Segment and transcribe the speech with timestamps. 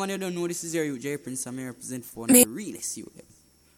[0.00, 2.46] Man, you don't know this is your you, J Prince, I'm here represent for the
[2.48, 3.04] realest you.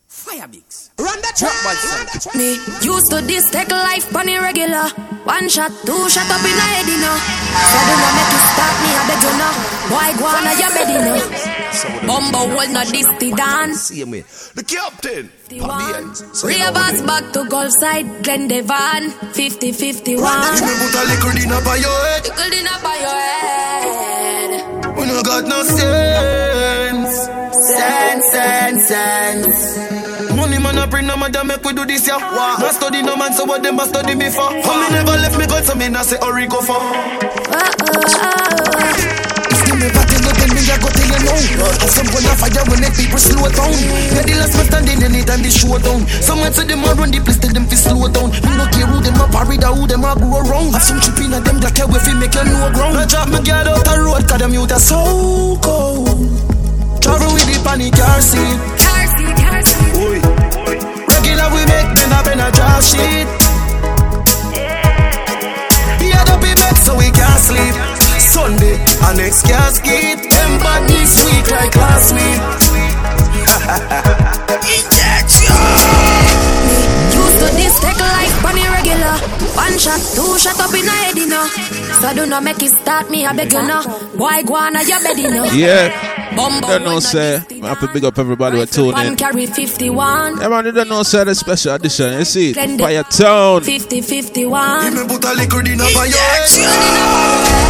[0.08, 0.90] Fiyah Bigs.
[0.96, 1.50] Run the track.
[1.66, 2.36] Run the track.
[2.38, 4.86] Me used to this take life bunny regular.
[5.26, 7.16] One shot, two shot up in a head, you know.
[7.18, 9.52] So do not make it start me, I beg you know.
[9.90, 11.18] Boy, go on your bed, you know.
[12.06, 13.80] Bumbo hold not this the dance.
[13.90, 14.20] See me.
[14.54, 15.26] The captain.
[15.58, 15.80] One.
[15.80, 16.38] Fabians.
[16.38, 20.54] So Ravers back to Gulf side, Glendevon, 50 51.
[20.54, 22.24] it- Me put a liquor in up on your head.
[22.24, 23.71] Tickle in up on your head.
[25.12, 27.28] No got no sense.
[27.68, 30.32] Sense, sense, sense.
[30.34, 32.16] Money man a bring no matter make we do this ya.
[32.18, 32.56] Wow.
[32.58, 34.48] No study no man so what them a study me for.
[34.64, 36.76] How me never left me God so me not say hurry go for.
[36.78, 38.72] Oh, oh, oh.
[39.78, 40.31] Never tell you then
[40.62, 41.34] me a go tell you now.
[41.82, 43.74] And some gonna fire when let people slow down.
[44.14, 46.06] Yeah the last man standing anytime they show down.
[46.22, 48.30] Some man say them a run the place tell them fi slow down.
[48.30, 50.72] Me no care who them a parry da who them a go around.
[50.72, 52.98] Have some chip in a them that care we fi make you know ground.
[52.98, 56.30] I drop me girl out the road 'cause them youth are so cold.
[57.02, 58.58] Travel with the panic car seat.
[58.78, 59.92] Car seat, car seat.
[59.98, 60.18] Oi.
[61.10, 63.26] Regular we make them up in a jar sheet.
[65.98, 67.74] Be a dopey bed so we can't sleep.
[68.22, 70.31] Sunday, our next casket.
[70.42, 72.42] Them bad this week like last week.
[77.14, 79.14] Used to this take life bunny regular.
[79.54, 81.46] One shot, two shot up in a head, you know.
[82.00, 83.82] So do not make it start me, I beg you know.
[84.18, 85.44] Boy, go on your bed, you know.
[85.44, 86.11] Yeah.
[86.36, 87.38] Bumbo Don't know, hold say.
[87.38, 87.92] not this the I have to dance.
[87.94, 89.16] big up everybody who Rifle tune in.
[89.16, 90.40] carry 51.
[90.40, 92.18] Yeah, man, you don't know, say the special edition.
[92.18, 93.62] You see, Glende- Fiyah Town.
[93.62, 94.94] 50 Give 51.
[94.94, 96.48] me put a liquor in up on your head.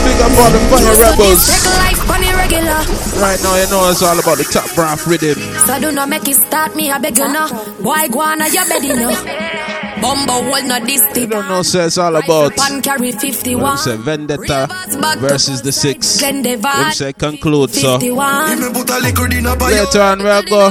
[0.05, 1.43] Big up all the Fire Used to this Rebels.
[1.47, 2.81] take life bunny regular.
[3.21, 5.39] Right now, you know it's all about the top brass rhythm.
[5.67, 7.49] So do not make it start me, I beg you know.
[7.83, 9.72] Boy, go on your bed, you know.
[10.03, 12.56] Bumbo hold not this the You don't know, say it's all about.
[12.56, 13.78] Pan carry Them 51.
[13.78, 14.67] say Vendetta
[15.20, 16.19] versus the Six.
[16.20, 17.98] Them Glendevon, say conclude, so.
[18.00, 18.48] 51.
[18.48, 20.70] Give me put a liquor in up on your Later on, we'll go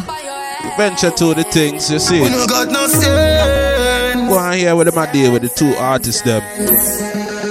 [0.78, 2.22] venture to the things, you see.
[2.22, 4.30] We no got no sense.
[4.30, 6.42] Go on here with them idea with the two artists, them.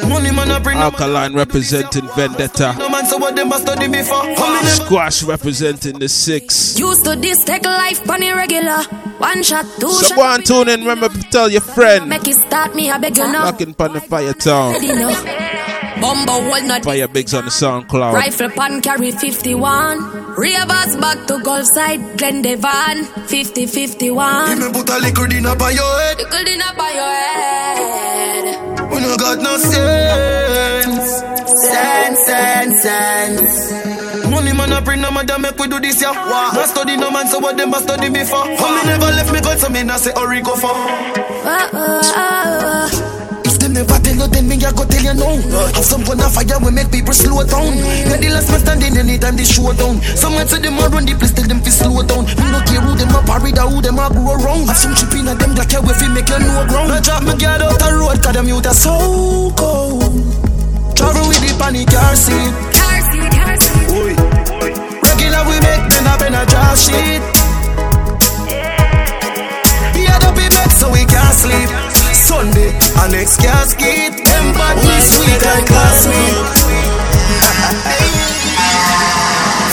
[0.08, 2.74] Money man a bring no Alkaline representing Vendetta.
[2.78, 4.14] no man so what them a study me for.
[4.14, 6.78] How me never ah, Squash representing the Six.
[6.78, 8.82] Used to this take life bunny regular.
[9.18, 10.16] One shot, two So shot.
[10.16, 10.80] go on, tune in.
[10.80, 12.08] Remember to tell your friend.
[12.08, 13.42] Make it start me, I beg you know.
[13.44, 14.82] Rocking on the Fiyah Town.
[14.82, 15.12] You know.
[16.00, 18.14] Bumbo hold not Fiyah Bigs on the SoundCloud.
[18.14, 20.34] Rifle pan carry 51.
[20.36, 24.58] Ravers back to Gulf side, Glendevon, 50 Give 51.
[24.58, 26.16] me put a liquor in up on your head.
[26.18, 28.69] Tickle in up on your head.
[29.00, 31.22] No got no sense.
[31.66, 33.72] Sense, sense, sense.
[34.30, 36.12] Money man a bring no matter make we do this ya.
[36.12, 36.50] Wow.
[36.54, 38.44] No study no man so what them a study me for.
[38.56, 40.70] How me never left me God so me not say hurry go for.
[40.72, 42.86] Oh, oh, oh.
[42.88, 43.19] If them
[43.70, 45.36] never tell you then me a go tell you now.
[45.74, 47.76] Have some gonna fire we make people slow down.
[48.06, 50.02] Yeah the last man standing anytime they show down.
[50.18, 52.26] Some man say them a run the place tell them fi slow down.
[52.26, 54.66] Me no care who them a parry da who them a go around.
[54.68, 56.92] Have some chip in a them black hair we fi make you know ground.
[56.92, 60.02] I drop me girl out the road 'cause them youth are so cold.
[60.96, 62.52] Travel with the panic car seat.
[62.74, 63.88] Car seat, car seat.
[63.94, 64.12] Oi.
[65.00, 67.22] Regular we make them up in a jar sheet.
[69.94, 71.89] Be a dopey bed so we can't sleep.
[72.30, 72.70] Sunday,
[73.02, 74.14] our next casket.
[74.22, 76.46] Them bad this week like last week.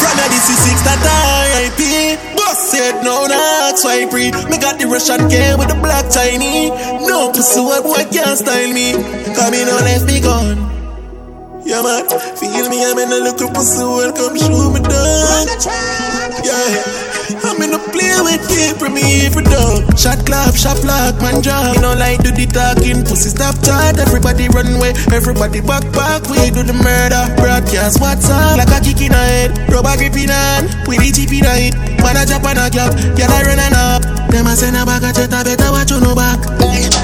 [0.01, 2.17] From a this is six that RIP.
[2.33, 4.33] Boss said no, not swipe free.
[4.49, 6.73] Me got the Russian can with the black Chinese.
[7.05, 8.97] No pussy, what boy can't style me.
[9.37, 10.57] Come in, no left me gone.
[11.61, 12.09] Yeah, man.
[12.41, 16.26] Feel me, I'm in a little pussy, welcome, show me down.
[17.91, 19.85] Play with keep from me for dog.
[19.97, 21.75] Shot clap, shot block, man drop.
[21.75, 23.99] You know like do the talking, pussy stop chat.
[23.99, 26.23] Everybody run away, everybody back back.
[26.29, 28.57] We do the murder, broadcast what's up.
[28.57, 30.71] Like a kick in the head, rubber grip hand.
[30.87, 31.75] We the chip in the it.
[31.99, 34.06] Man a jump and a clap, girl I run and up.
[34.29, 36.39] Them a send a bag a jet, I better watch you no back.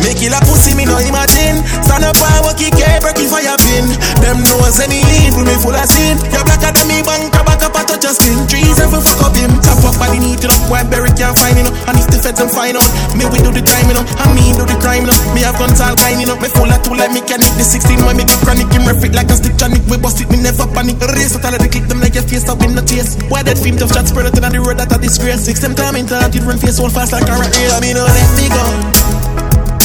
[0.04, 1.64] Make it a pussy, me no imagine.
[1.88, 3.88] Stand up and walk it, breaking fire pin.
[4.20, 6.20] Them knows any evil, me full of sin.
[6.28, 8.36] You're blacker than me, bank, back up, I touch your skin.
[8.52, 9.56] Trees ever fuck up him.
[9.64, 11.74] Tap up body need it up, why Berry can't find it up.
[11.88, 12.86] And if the feds them find out,
[13.16, 14.04] me we do the time, you know.
[14.04, 15.20] And me do the crime, you know.
[15.32, 16.36] Me have guns all kind, you know.
[16.44, 17.48] Me full of tool like mechanic.
[17.56, 19.88] The 16 when me get chronic, him refit like a stick tonic.
[19.88, 21.00] We bust it, me never panic.
[21.00, 23.16] Race with all of the click them like your face, up in the chase.
[23.32, 25.48] Why that film tough shot spread out on the road, that a disgrace.
[25.48, 27.70] Six them time into that, you run face all fast like a rat race.
[27.70, 28.66] I mean, don't let me go.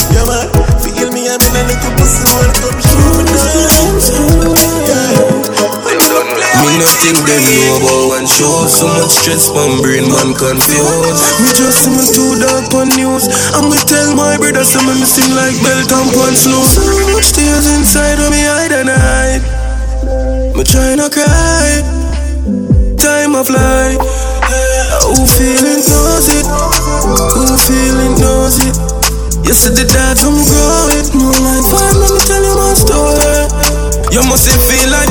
[0.09, 0.49] Yeah, man.
[0.81, 3.93] Feel me, I'm in a little pussy, welcome, show me down.
[4.89, 5.29] Yeah.
[6.59, 11.49] Me nothing them know about one show So much stress from brain man confused Me
[11.55, 15.33] just see me too dark on news And we tell my brother some me missing
[15.35, 16.83] like belt and loose So
[17.15, 19.43] much tears inside of me hide and hide
[20.55, 21.81] Me try not cry
[22.99, 24.18] Time a fly.
[25.09, 26.45] Who feeling knows it?
[27.33, 28.77] Who feeling knows it?
[29.41, 31.09] You said the dad from growing.
[31.41, 33.49] Line fine, let me tell you my story.
[34.13, 35.09] You must feel like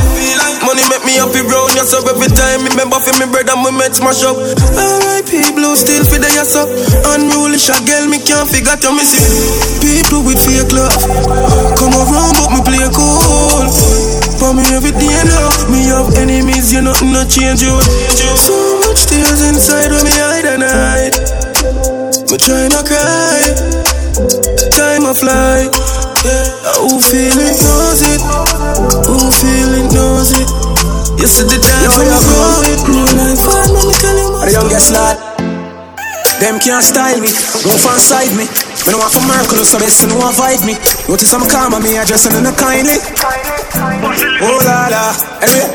[0.79, 1.43] money make me happy.
[1.75, 2.63] Yes, up every time.
[2.63, 4.37] Remember for me bread and we met smash up.
[4.39, 5.55] R.I.P.
[5.55, 6.71] Blue still for the yes up.
[7.15, 9.27] Unruly shot girl, me can't figure to miss it.
[9.83, 10.95] People with fake love
[11.79, 13.67] come around, but me play cool.
[14.39, 17.75] For me every day now, me have enemies, you nothing no change you.
[18.39, 18.55] So
[18.87, 21.17] much tears inside of me hide and hide.
[22.31, 23.43] Me try not cry,
[24.71, 25.67] time a fly.
[26.23, 26.59] Yeah.
[26.83, 28.68] Who feel it it,
[31.29, 34.49] You said the dance when you grow it, no life, let me tell you my
[34.49, 35.21] The youngest lad,
[36.41, 37.29] them can't style me,
[37.69, 38.49] move on side me.
[38.49, 40.81] Me no want for Merkel, so best to know avoid me.
[41.05, 42.97] Notice I'm calm and me addressing in a kindly.
[44.41, 45.13] Oh la la.
[45.45, 45.69] Anyway,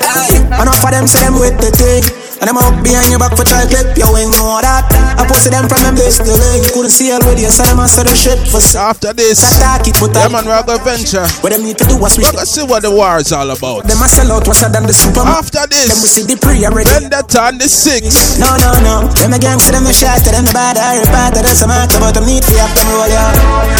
[0.58, 2.23] enough of them say them with the thing.
[2.44, 4.84] And them up behind your back for try clip, you ain't know that.
[5.16, 6.60] I posted them from them days to eh?
[6.60, 6.68] link.
[6.76, 10.44] Couldn't see already, so them answer the shit for After this, it, put yeah man,
[10.44, 11.24] we're gonna venture.
[11.40, 12.20] What them need to do was.
[12.20, 13.88] We're gonna see what the war is all about.
[13.88, 15.24] Them a sell out, what's that than the super.
[15.24, 16.92] After this, Them we see the pre already.
[16.92, 18.36] Vendetta on the 6th.
[18.44, 19.08] No, no, no.
[19.16, 22.12] Them a gangster, them a shot, them a bad, I repart, that's a mark about
[22.12, 23.24] them need for you, them roll ya.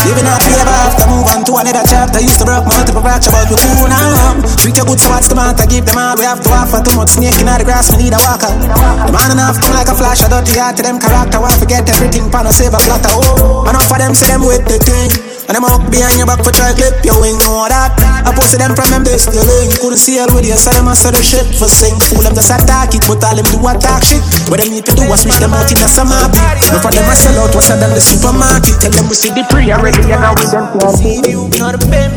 [0.08, 2.24] Living up here, after move on to another chapter.
[2.24, 4.40] Used to broke multiple rocks about the two now.
[4.56, 5.68] Treat your good, so what's the matter?
[5.68, 6.80] Give them all we have to offer.
[6.80, 8.53] Too much snake in the grass, we need a walker.
[8.54, 11.40] The man enough come like a flash, I don't heart to them character.
[11.42, 13.12] Why forget everything, pan a save a platter.
[13.12, 15.34] Oh, enough of them say them with the thing.
[15.44, 17.92] And them up behind your back for try clip, you ain't know that.
[18.24, 19.76] I posted them from them days to link.
[19.76, 22.00] Couldn't see all with you, so them answer the shit for sing.
[22.08, 24.24] Fool them just attack it, but all them do attack shit.
[24.48, 26.64] What they need to do was switch them out in a summer beat.
[26.72, 28.80] No for them a sell out, what's than the supermarket.
[28.80, 30.96] Tell them we see the pre already, and now we don't care.
[30.96, 32.10] See you, not a the a pen,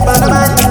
[0.00, 0.61] pan the money,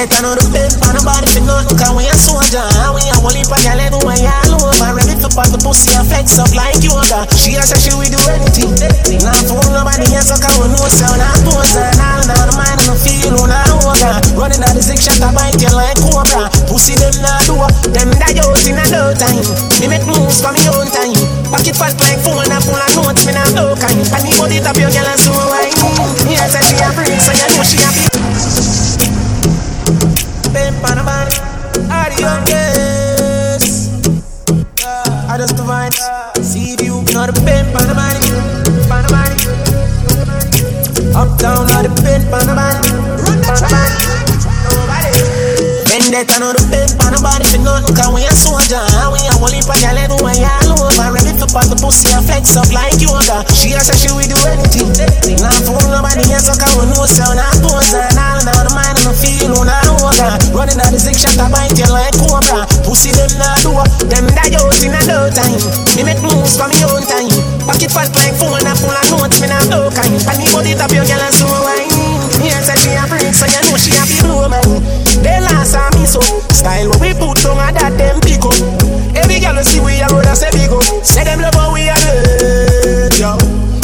[0.00, 2.64] Vendetta no the bed for nobody for nothing Cause we a soldier
[2.96, 4.16] We a whole heap of gal everywhere
[4.48, 7.92] all over Ready to the pussy and flex up like yoga She a say she
[7.92, 8.72] will do anything
[9.20, 12.80] Not fool nobody else cause we know so Not pose and all now the mind
[12.80, 16.00] and the feel on a hoga Running out the six shot I bite you like
[16.00, 17.60] cobra Pussy them not do
[17.92, 19.44] Them die out in a no time.
[19.84, 21.12] Me make moves for me own time.
[21.52, 24.00] Pocket fat like phone and full of notes Me not no kind.
[24.16, 25.76] And the top your gal and so wine
[26.24, 28.09] Yes I she a freak so you know she a be
[46.20, 48.76] Vendetta, not a Ben Panaman, if you nothing, cause we a soldier.
[49.08, 50.36] We a heap of gal everywhere,
[50.68, 51.16] all over.
[51.16, 53.40] Ready to pop the pussy and flex up like yoga.
[53.56, 55.40] She a say she will do anything.
[55.40, 57.24] Not fool nobody else, cause we know so.
[57.32, 60.36] Not pose and all, now the mind and the feel on a hoga.
[60.52, 62.68] Running out the shot, I bite you like cobra.
[62.84, 63.72] Pussy them not do,
[64.12, 65.56] them die out in a no time.
[65.96, 67.32] Me make moves for me own time.
[67.64, 70.20] Pocket fat like phone and full of notes, me not no kind.
[70.28, 71.88] Panny body top your girl and so wine.
[72.44, 74.68] Yes, I she a freak, so you know she a be blow man.
[75.24, 75.76] They last
[76.10, 76.20] so
[76.50, 78.58] style what we put on a that them pick up.
[79.14, 80.82] Every girl see we a road a say big up.
[81.06, 83.38] Say them love how we a do, yo.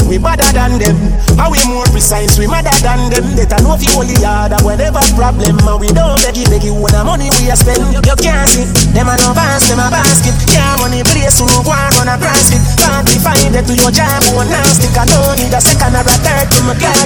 [0.07, 0.95] We better than them,
[1.35, 2.39] and we more precise.
[2.39, 3.27] We madder than them.
[3.35, 5.59] Better know if you only harder whenever problem.
[5.59, 7.83] And we don't beg you when the money we a spend.
[7.91, 10.35] You can't see them a no pass them a basket.
[10.47, 12.63] Yeah, money place who go on a CrossFit.
[12.79, 14.95] Party find it to your job, one stick.
[14.95, 16.99] I don't need a second or a third oh to my got.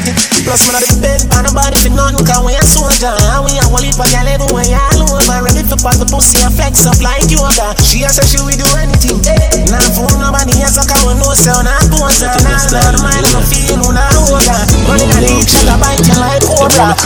[0.45, 3.13] Plus man a the bed, and nobody fit nothing 'cause we a soldier.
[3.13, 5.45] And we a whole heap of gal everywhere all over.
[5.45, 7.77] Ready to pop the pussy and flex up like yoga.
[7.85, 9.21] She a say she will do anything.
[9.69, 11.61] Nah, fool nobody else, so 'cause we know so.
[11.61, 14.57] Nah, pose and nah, nah, the mind and the feel on a hoga.
[14.89, 16.97] Running a leak, shot a bite you like cobra.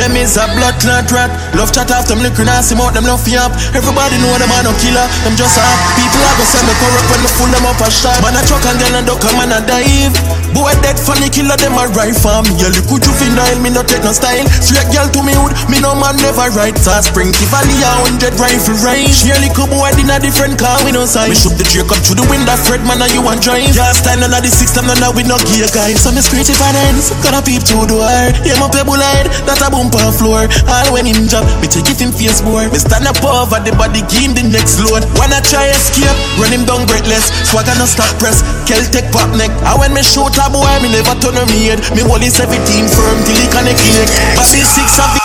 [0.00, 1.28] Them is a blood clot rat.
[1.52, 3.52] Love chat off them liquor and sim out them love yap.
[3.76, 5.04] Everybody know them are no killer.
[5.28, 5.76] Them just hot.
[5.92, 8.16] People are gonna say me corrupt when me full them up a shot.
[8.24, 10.16] Man a truck and girl and duck and man a dive.
[10.56, 11.84] Boy dead funny killer them a
[12.16, 12.56] for me.
[12.56, 14.48] Look good juvenile, me no take no style.
[14.64, 16.80] Straight girl to me hood, me no man never ride.
[16.80, 19.12] So spring Valley a hundred rifle range.
[19.12, 21.28] She a little boy in a different car we no sign.
[21.28, 23.68] Me shoot the up through the window, Fred man and you want drive.
[23.76, 25.92] Just time none of the system, none of we no gear guy.
[25.92, 28.32] So me screech if I dance, gotta peep through the wire.
[28.48, 30.46] Yeah, my pebble head, that a bumper floor.
[30.70, 32.70] All when him job, me take it in face boy.
[32.70, 35.02] Me stand up over the body, give him the next load.
[35.18, 37.34] Wanna try escape, run him down breathless.
[37.50, 39.50] Swagger no stop press, Celtic pop neck.
[39.66, 41.82] I when me shoot a boy, me never turn on me head.
[41.94, 44.08] Me hold his everything firm till he connect neck.
[44.38, 45.22] Bobby six of it.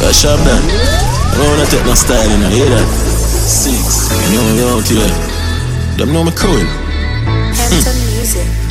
[0.00, 0.62] Yeah, sharp that.
[0.62, 2.86] I don't wanna take no style, you know, hear that?
[3.44, 4.08] Six.
[4.30, 5.10] You know, you out here.
[5.98, 6.62] Them know me cool.
[7.54, 8.63] Them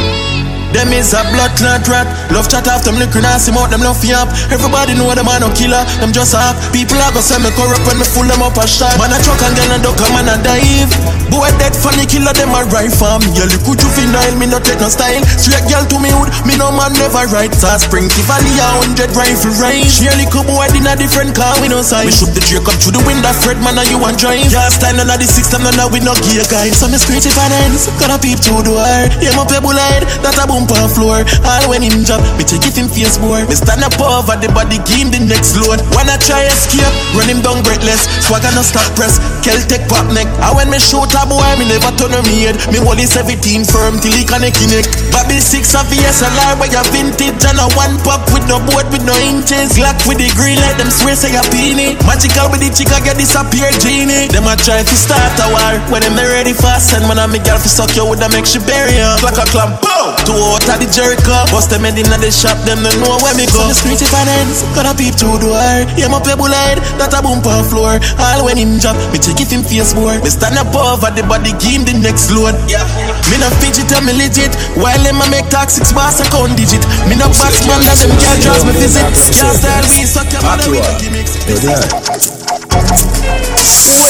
[0.84, 2.08] them is a blood clot rat.
[2.36, 4.28] Love chat off them liquor and see out them love up.
[4.52, 6.60] Everybody know them man no killer, them just up.
[6.76, 8.92] People are gonna me corrupt when me full them up a shot.
[9.00, 10.92] Man a truck and get a duck, a man a dive.
[11.32, 13.32] Boy dead funny killer, them a ride for me.
[13.32, 15.24] You look juvenile, me no take no style.
[15.40, 17.56] Straight girl to me hood, me no man never ride.
[17.56, 20.04] So spring Valley a hundred rifle range.
[20.04, 22.12] She a little boy in a different car, we no sign.
[22.12, 24.52] Me shoot the Drake up through the window, Fred man, and you want drive.
[24.52, 26.76] Last time none of the time none we no gear guys.
[26.76, 29.08] So me screech if I dance, gonna peep through the door.
[29.22, 31.22] Yeah, my pebble head, that a bump on floor.
[31.46, 33.46] All when him drop, me take it in face boy.
[33.46, 35.82] Me stand up over the body, him the next load.
[35.94, 38.10] Wanna try escape, run him down breathless.
[38.26, 40.30] Swagger no stop press, Celtic pop neck.
[40.42, 42.58] I when me shoot a boy, me never turn me head.
[42.74, 44.88] Me hold his 17 firm till he connect in neck.
[45.14, 47.42] Bobby 6 of VSLR, where you vintage.
[47.44, 49.76] And a one pop with no boat with no inches.
[49.76, 51.96] Glock with the green light, them swear say a peony.
[52.08, 54.30] Magical with the chica get disappear genie.
[54.32, 55.76] Them a try to start a war.
[55.92, 58.46] When them ready for send man and me girl fi suck you with a make
[58.48, 59.12] she bury you.
[59.26, 60.16] Like a clam, boom.
[60.54, 61.34] Out of the Jericho.
[61.50, 63.66] Bust them head inna the shop, them don't know where me go.
[63.66, 65.82] So the street if I dance, gonna peep through the door.
[65.98, 67.98] Yeah, my pebble head, that a bump on floor.
[68.22, 70.14] All when him drop, me check if him face more.
[70.22, 72.54] Me stand up over the body, give him the next load.
[72.70, 72.86] Yeah.
[73.34, 74.54] Me no fidget, I'm legit.
[74.78, 76.86] While them a make talk six bars a count digit.
[77.10, 79.04] Me no box man, that them can't draws me visit.
[79.34, 81.34] Can't style me, suck your mother with the gimmicks.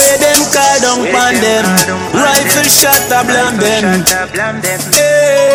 [0.04, 1.64] Where them call down pan them
[2.12, 4.04] Rifle shot a blam them
[4.92, 5.53] Hey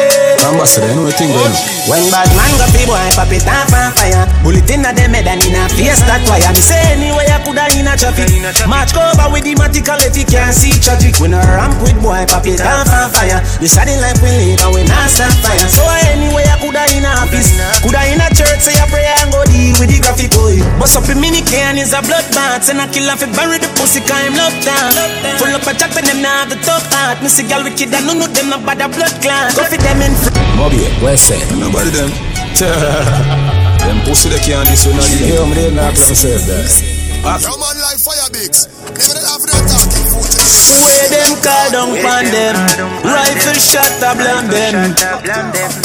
[0.49, 1.53] Ambassador, you know the thing going
[1.85, 4.25] When bad man go fi boy pop it off on fire.
[4.41, 6.49] Bullet in a dem head and in a face that wire.
[6.49, 8.33] Me say anyway I coulda in a traffic.
[8.65, 12.25] March cover with the matical if you can't see tragic When a ramp with boy
[12.25, 13.45] pop it off on fire.
[13.61, 15.69] This a life we live and we not stop fire.
[15.69, 17.53] So anyway I coulda in a office
[17.85, 20.57] Coulda in a church say a prayer and go deal with the graphic boy.
[20.81, 22.65] Bust up a mini can is a blood bath.
[22.73, 24.93] And a killer fi bury the pussy cause him love down
[25.37, 28.05] Full up a chat and them have the tough heart Me see gal wicked and
[28.05, 29.55] none of them not bad a blood clot.
[29.55, 31.41] Go fi them in front Moby, where's that?
[31.55, 32.11] Nobody them.
[33.79, 34.99] them pussy they can't this one.
[35.23, 36.71] Yeah, I'm there not gonna serve that.
[37.23, 38.67] Man like Fiyah Bigs.
[38.95, 40.08] Never that after them talking
[40.49, 40.81] food.
[40.81, 42.55] Where them call down pan them?
[43.05, 44.95] Rifle shot a blam them.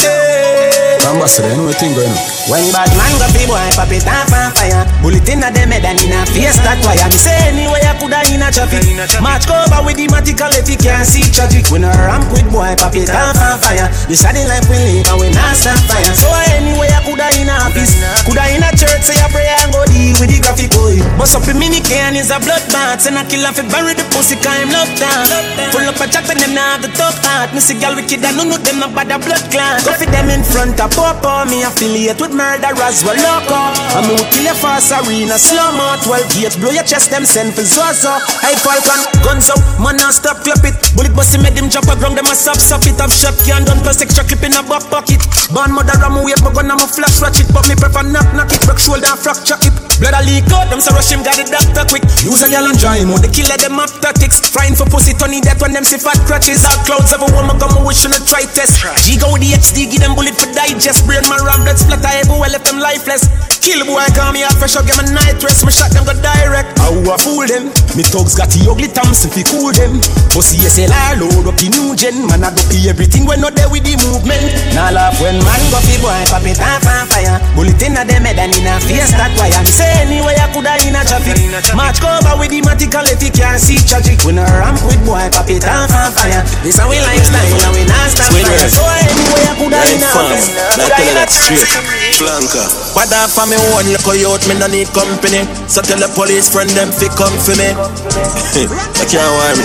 [0.01, 0.97] Hey.
[1.05, 2.17] Ambassador, you know the thing going on.
[2.49, 4.85] When bad man go fi boy pop it off on fire.
[5.05, 7.05] Bullet in a dem head and in a face that wire.
[7.13, 8.81] Me say anyway I coulda in a traffic.
[9.21, 12.73] March cover with the matical if you can't see tragic When a ramp with boy
[12.81, 13.85] pop it off on fire.
[14.09, 16.09] This a the life we live and we not stop fire.
[16.17, 19.69] So anyway I coulda in a office Coulda in a church say a prayer and
[19.69, 20.97] go deal with the graphic boy.
[21.21, 23.05] Bust up a mini can is a blood bath.
[23.05, 25.27] And a killer fi bury the pussy cause him love down
[25.75, 28.37] Full up a chat and them have the tough heart Me see gal wicked and
[28.39, 29.83] none of them not bad a blood clot.
[29.83, 34.13] Go fi them in front of Papa Me affiliate with murderers well loco And me
[34.15, 35.99] will kill your fast arena Slow mo.
[36.07, 38.15] 12 gates blow your chest them send for Zozo.
[38.39, 40.75] Hey Falcon guns out man now stop clap it.
[40.95, 43.67] Bullet him made him drop a ground them a stop stop it Have shot can
[43.67, 45.19] done plus extra clip in a back pocket
[45.51, 48.53] Born mother I'm wait my gun I'm a flash ratchet But me prefer knock knock
[48.55, 48.63] it.
[48.63, 51.43] Break shoulder and fracture hip Blood a leak out them so rush him got the
[51.47, 52.05] doctor quick.
[52.23, 55.13] Use a gal and dry him out The killer them up tactics Frying for pussy
[55.13, 56.61] Tony death when them see fat crutches.
[56.61, 58.81] Dark clouds every woman come wish on a try test.
[59.05, 61.05] G go with the HD give them bullet for digest.
[61.05, 63.27] Brain my ram blood splatter everywhere left them lifeless.
[63.63, 65.65] Kill boy call me out fresh up give me night rest.
[65.65, 66.77] Me shot them go direct.
[66.77, 67.71] I fool them?
[67.97, 69.97] Me thugs got the ugly thumbs, if fi cool them.
[70.33, 72.27] Pussy SLR load up the new gen.
[72.27, 74.41] Man I go pay everything when not there with the movement.
[74.73, 77.37] Now laugh when man go fi boy pop it off on fire.
[77.55, 79.61] Bullet in a dem head and in a face that wire.
[79.65, 81.37] Say anyway I coulda in a traffic.
[81.77, 85.29] March cover with the matical if you can't see tragic When a ramp with boy
[85.29, 88.81] pop it off on fire This how we lifestyle and we not stop fire So
[88.81, 92.65] anyway I coulda in a office Coulda in a church Flanker.
[92.95, 95.43] Bad off for me one look out, me no need company.
[95.67, 97.75] So tell the police friend them fi come for me.
[97.75, 99.59] I can't worry,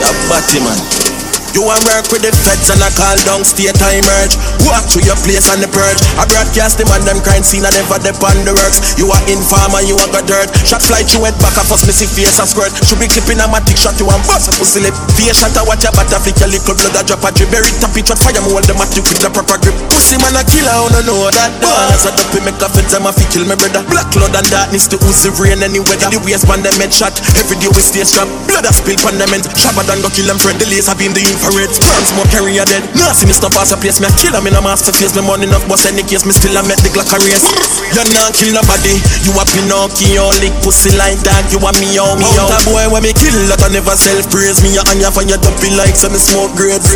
[0.00, 1.13] that batty man.
[1.54, 4.34] You a work with the feds and I call down state I emerge
[4.66, 6.00] Walk to your place on the purge.
[6.16, 8.96] I broadcast them and them crime scene and never depend the works.
[8.96, 10.48] You are informer, you a got dirt.
[10.64, 12.72] Shot fly through head back, I first missing face and squirt.
[12.88, 14.96] Should be clipping a matic shot you and bust a pussy lip.
[15.20, 17.52] Face shot a watch your butter flick your little blood a drop a drip.
[17.52, 19.76] Very top it shot fire me hold the matic with the proper grip.
[19.92, 22.96] Pussy man a killer, I don't know that done As a dopey make a feds,
[22.96, 23.84] I'm a fi kill me brother.
[23.92, 26.08] Black blood and darkness to ooze the rain any weather.
[26.08, 29.20] The waist pan them head shot, every day we stay strapped Blood a spill pan
[29.20, 32.30] them end, shabba done go kill them friend The laser beam the infrared, sperm smoke
[32.32, 32.84] carry a dead.
[33.14, 35.46] See me stop pass a place, me a killer Me no master face, me money
[35.46, 37.46] enough Boss any case, me still a make the Glock a race
[37.94, 42.18] You not kill nobody, you a Pinocchio Lick pussy like that, you a me out,
[42.18, 45.14] me out A boy when me kill that I never self praise Me a anya
[45.14, 46.90] for your dumpy like so me smoke grades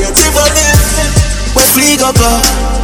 [1.55, 2.31] Where flea go go.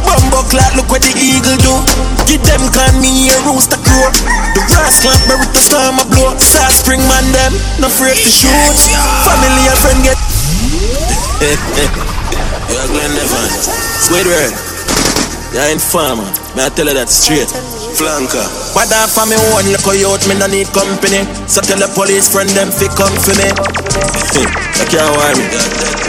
[0.07, 1.75] Bumbo clock, look what the eagle do.
[2.23, 4.09] Get them can me a rooster crow.
[4.55, 6.33] The grass clamp, bury the storm a blow.
[6.39, 7.53] Star spring man them,
[7.83, 8.79] no afraid to shoot.
[9.27, 10.34] Family and friend get
[10.75, 11.55] Yeah,
[12.91, 13.69] Glenn Evans
[14.03, 14.51] Squidward
[15.53, 16.27] You ain't farmer.
[16.55, 17.47] May I tell you that straight.
[17.95, 18.43] Flanker.
[18.75, 21.23] But that for me one look out, me no need company.
[21.47, 23.47] So tell the police friend them fi come for me.
[24.43, 25.47] you can't worry.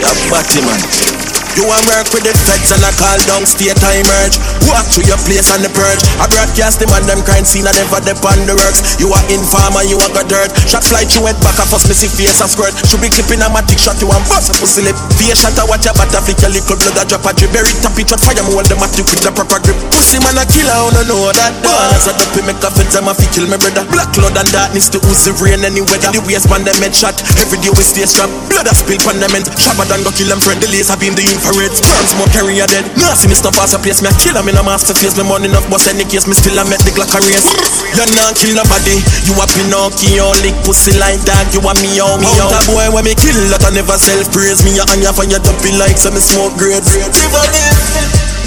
[0.02, 1.15] You're batty man.
[1.56, 4.36] You a work with the feds and I call down state I emerge.
[4.68, 6.04] Walk to your place on the purge.
[6.20, 9.00] I broadcast them and them crime scene and never depend the works.
[9.00, 10.52] You are informer, you a got dirt.
[10.68, 12.76] Shot fly you went back, I first me see face and squirt.
[12.84, 15.00] Should be clipping a matic shot, you and bust a pussy lip.
[15.16, 17.48] Face shot, I watch your butter flick your little blood, I drop a drip.
[17.56, 19.80] Very top it, fire, me hold the matic with a proper grip.
[19.96, 21.56] Pussy man a killer, I don't know that.
[21.96, 23.88] As I dopey make a feds, I'm a fi kill me brother.
[23.88, 26.12] Black cloud and darkness to ooze the rain any weather.
[26.12, 27.16] The waist man them head shot.
[27.40, 28.34] Every day we stay strapped.
[28.52, 29.48] Blood a spill pan them end.
[29.56, 30.60] Shabba done go kill them friend.
[30.60, 31.70] The laser beam, the infrared.
[31.70, 32.84] Sperms more carry a dead.
[32.98, 35.14] Nah, see me stop pass a place, me a killer, me no master face.
[35.14, 37.46] Me money enough, but any case, me still a make the Glock race.
[37.94, 41.54] You not kill nobody, you a Pinocchio, lick pussy like that.
[41.54, 42.50] You a me out, me out.
[42.50, 44.66] a boy when me kill, that I never self praise.
[44.66, 44.84] Me a
[45.14, 46.90] for your dumpy like some smoke grades.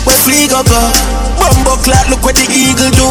[0.08, 0.80] Where flea go go?
[0.80, 3.08] Uh, Bumbo clock, look what the eagle do.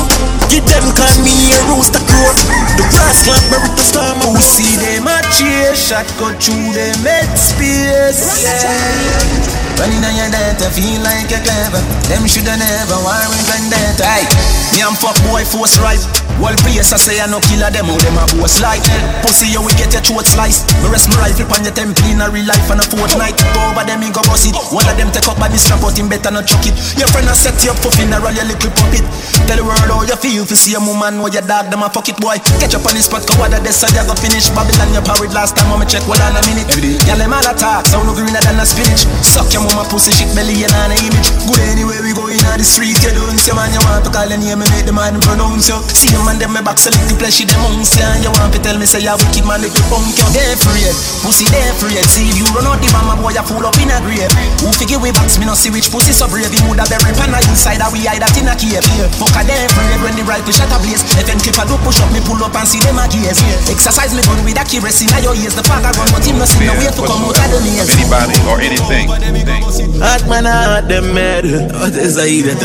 [0.49, 2.33] Give them call me a rooster crow.
[2.77, 4.19] The grass clock, bury the storm.
[4.25, 8.25] Who see them a chase shot go through them head space.
[8.43, 9.58] Yeah.
[9.79, 11.79] Running on your data, feel like you're clever.
[12.11, 14.03] Them shoulda never worry vendetta.
[14.03, 14.27] Hey,
[14.75, 16.03] me and fuck boy force right.
[16.39, 18.79] Well, place I say I no killer them, how them a boss like
[19.27, 20.71] Pussy, you we get your throat sliced.
[20.79, 23.35] Me rest my rifle on your temple in a real life on a fortnight.
[23.55, 24.55] Go over them, me go boss it.
[24.71, 26.79] One of them take up by the strap, but him better not chuck it.
[26.95, 29.03] Your friend a set you up for funeral, your little puppet.
[29.51, 31.83] Tell the world how you feel if you see a woman or your dog, them
[31.83, 32.39] a fuck it, boy.
[32.63, 34.47] Catch up on this spot, go out of this you go finish.
[34.55, 36.71] Babylon, you powered last time, I'ma check one on a minute.
[37.03, 39.11] Y'all them all attack, sound no greener than a spinach.
[39.27, 41.29] Suck your mama pussy shit belly and on a image.
[41.45, 44.29] Good anywhere we go in the street, you don't see man, you want to call
[44.29, 45.79] the name, me make the man pronounce you.
[45.93, 47.61] See them and them me back, select the pleasure, them
[47.97, 48.17] yeah.
[48.17, 50.27] And you want to tell me, say, you wicked man, little punk, you.
[50.33, 52.01] They afraid, pussy, they afraid.
[52.09, 54.33] See if you run out the mama boy, you full up in a grave.
[54.65, 56.49] Who figure we box, me no see which pussy so brave.
[56.49, 58.83] He would have very pan inside, that we hide that in a cave.
[59.21, 61.05] Fuck a afraid when the rifle shot a blaze.
[61.21, 63.39] If them clip a do push up, me pull up and see them a gaze.
[63.69, 66.65] Exercise me gun with accuracy, now your ears, the father gun, but him no see
[66.65, 67.89] no way to come out of the maze.
[67.93, 69.58] Anybody or anything.
[70.01, 71.45] Hot man, hot them mad.
[71.45, 72.59] What is I eat it?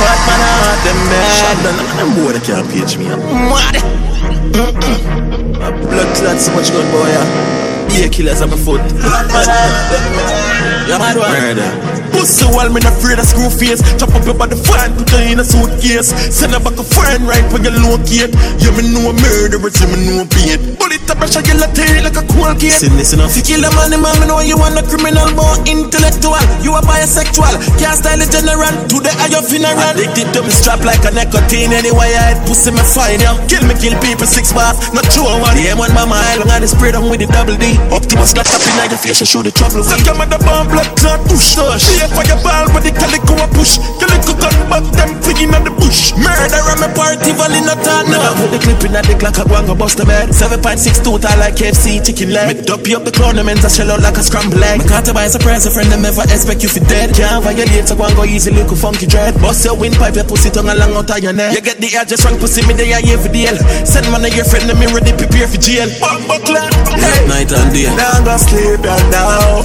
[0.00, 1.56] Hot man, hot them mad.
[1.98, 3.04] Them boy that can't pitch me.
[3.50, 3.76] Mad.
[5.88, 7.08] Blood clot so much good boy.
[7.08, 7.26] Yeah,
[8.00, 8.80] yeah killers on my foot.
[8.80, 10.88] Hot man, hot them mad.
[10.88, 11.16] You mad?
[11.16, 12.03] Murder.
[12.24, 13.84] Pussy wall, me not afraid of screw face.
[14.00, 16.08] Chop up your body fine, put her in a suitcase.
[16.32, 18.32] Send her back a friend right when you locate.
[18.64, 20.56] You me know a murderer, you me know a beat.
[20.80, 22.80] Bullet a brush, you let tail like a cool kid.
[22.80, 23.28] Listen, listen up.
[23.36, 26.40] You kill a man, the man, me know you want a criminal, more intellectual.
[26.64, 28.72] You a bisexual, can't style a general.
[28.88, 29.76] Today I your funeral.
[29.92, 31.76] Addicted to me strap like a nicotine.
[31.76, 33.36] Anyway, I had pussy me fine, yeah.
[33.52, 35.60] Kill me, kill people, six bars, not true one.
[35.60, 37.76] Yeah, one mama, I long and the spread on with the double D.
[37.92, 39.84] Up to my slap up in your face, I show the trouble.
[39.84, 43.46] Suck your mother bomb, blood clot, push, push straight your ball when the calico a
[43.50, 43.82] push.
[43.98, 46.14] Calico gun back them fligging on the bush.
[46.14, 48.34] Murder on my party, volley not on now.
[48.38, 50.30] Put the clip in at the clock, I go and go bust the bed.
[50.30, 52.54] 7.6 total like KFC chicken leg.
[52.54, 54.78] Me dopey up the tournament, I shell out like a scrambled egg.
[54.78, 57.10] Me caught by surprise, a friend them never expect you fi dead.
[57.16, 59.34] Can't violate, so go and go easy, look a funky dread.
[59.42, 61.56] Bust your windpipe, your pussy tongue along out of your neck.
[61.56, 63.58] You get the air just wrong pussy, me they are here for the hell.
[63.82, 65.88] Send man to your friend, them me ready prepare for jail.
[65.98, 67.26] Bumbo clan, hey.
[67.26, 67.88] Night and day.
[67.96, 69.64] Now I'm gonna sleep now.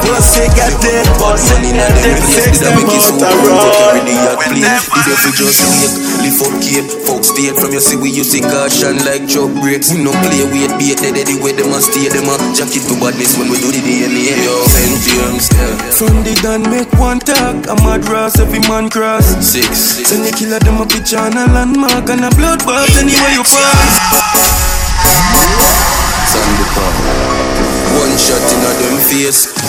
[0.00, 2.24] Pussy get it, pussy in the
[2.64, 6.54] I make it so cool carry the yacht plane The devil just wake Lift up
[6.64, 10.12] cape Fuck state from you see we use the caution like truck brakes We no
[10.24, 13.52] play wait bait They the way them a stay Them a jacket to badness when
[13.52, 14.96] we do the DNA Yo, St.
[15.04, 20.00] James, yeah From the done make one talk A mad ras every man cross Six
[20.08, 23.83] Send your killer them a picture and a landmark And a bloodbath anywhere you pass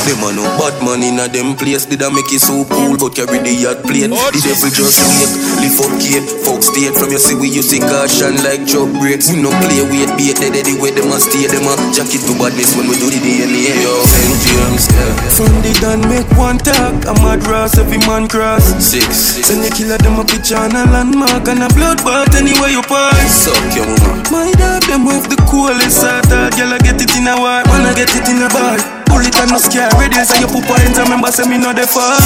[0.06, 1.90] Them a no bad man in a them place.
[1.90, 2.94] Did I make it so cool?
[2.94, 4.14] But carry the yacht plate.
[4.14, 5.34] The devil just wait.
[5.66, 6.30] Lift up cape.
[6.46, 9.34] Fuck state from you see we use the caution like truck brakes.
[9.34, 10.38] We no play wait bait.
[10.38, 11.50] They the way them a stay.
[11.50, 13.82] Them a jacket to badness when we do the DNA.
[13.82, 14.38] Yo, St.
[14.46, 15.10] James, yeah.
[15.34, 16.94] From the done make one talk.
[17.10, 18.62] A mad ras every man cross.
[18.78, 19.42] Six.
[19.42, 23.50] Send your killer them a picture on a landmark and a bloodbath anywhere you pass.
[23.50, 24.22] Suck your mama.
[24.30, 26.30] My dog them have the coolest heart.
[26.30, 27.34] Girl I get it in a.
[27.34, 28.95] Man I get it in a bar.
[29.16, 29.88] Bullet and no scare.
[29.96, 30.76] Radiance and your poopa.
[30.76, 32.20] I remember say me know they far.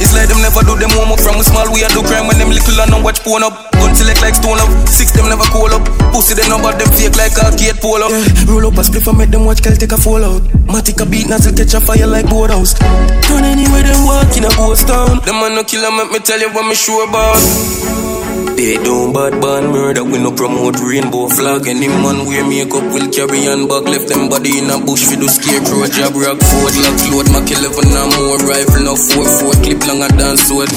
[0.00, 2.40] It's like them never do them up from a small we are do crime when
[2.40, 3.52] them little and no watch porn up.
[3.76, 4.72] Gun select like stone up.
[4.88, 5.84] Six them never call up.
[6.16, 8.08] Pussy them number them fake like a gate pull up.
[8.08, 10.40] Yeah, roll up a spliff and make them watch Kel take a fall out.
[10.64, 12.72] Matic a beat nozzle catch a fire like boathouse.
[13.28, 15.20] Turn anywhere them walk in a ghost town.
[15.28, 18.05] Them man no killer make me tell you what me sure about.
[18.56, 21.68] They don't bad ban murder, we no promote rainbow flag.
[21.68, 23.84] Any man wear makeup will carry on back.
[23.84, 25.84] Left them body in a bush for the scarecrow.
[25.84, 28.40] A jab rock forward, lock load, Mac 11 and more.
[28.48, 30.72] Rifle no 4 4 clip longer than sword.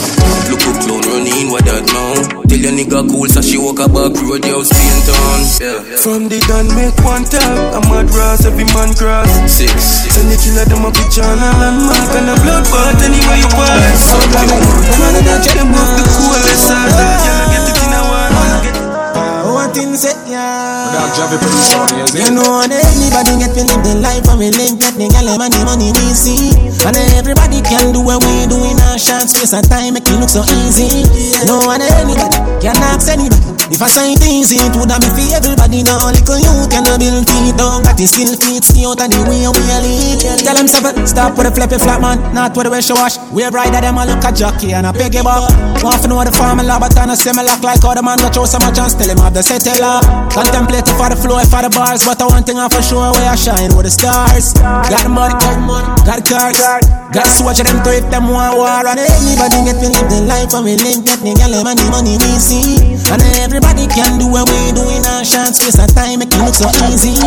[0.52, 2.44] Look up clown running, what that now?
[2.52, 5.40] Tell your nigga cool, so she walk a back road, yo, Spain town.
[5.64, 5.80] Yeah.
[6.04, 9.32] From the gun make one tap, I'm mad grass, every man cross.
[9.48, 9.72] Six.
[10.12, 13.50] Send the killer them a picture and a landmark and a blood bath anywhere you
[13.56, 14.04] pass.
[14.04, 16.92] So, I'm gonna them off the coolest side,
[17.24, 17.69] girl, get
[19.74, 20.94] thing say, yeah.
[22.14, 25.30] You know, and everybody get to live the life and we link get the gal
[25.30, 26.54] and the money we see.
[26.86, 30.18] And everybody can do what we do in a short space of time, make it
[30.18, 31.06] look so easy.
[31.46, 33.60] No one anybody can ask anybody.
[33.70, 35.86] If I say it easy, it would have been for everybody.
[35.86, 39.22] No little you can build feet down, got the skill feet, stay out of the
[39.30, 40.42] way we lead.
[40.42, 43.22] Tell them seven, stop with the flippy flat man, not with the way she wash.
[43.30, 45.46] We're brighter them a look at jockey and a piggy bar.
[45.86, 48.50] Want to know the formula, but I know similar like how the man got show
[48.50, 50.00] so much chance, tell him have the settle her.
[50.32, 53.30] Contemplate for the flow, for the bars, but I one thing I for sure where
[53.30, 54.56] I shine with the stars.
[54.88, 55.36] Got the money,
[56.08, 56.58] got the cars,
[57.12, 58.84] got the swatch of them to if them want war.
[58.88, 61.86] And everybody get to live the life and we link, get the gal and the
[61.92, 62.96] money we see.
[63.12, 66.42] And everybody can do what we do in a short space of time, make it
[66.42, 67.20] look so easy.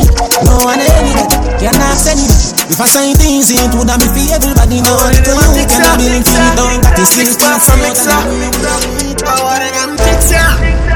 [0.47, 2.53] No one anybody can ask anybody.
[2.73, 4.81] If I say it easy, it would have been for everybody.
[4.81, 9.03] No little you can build feet down, got the skill to stay out of the
[9.05, 9.13] way.
[9.21, 10.33] Power them fix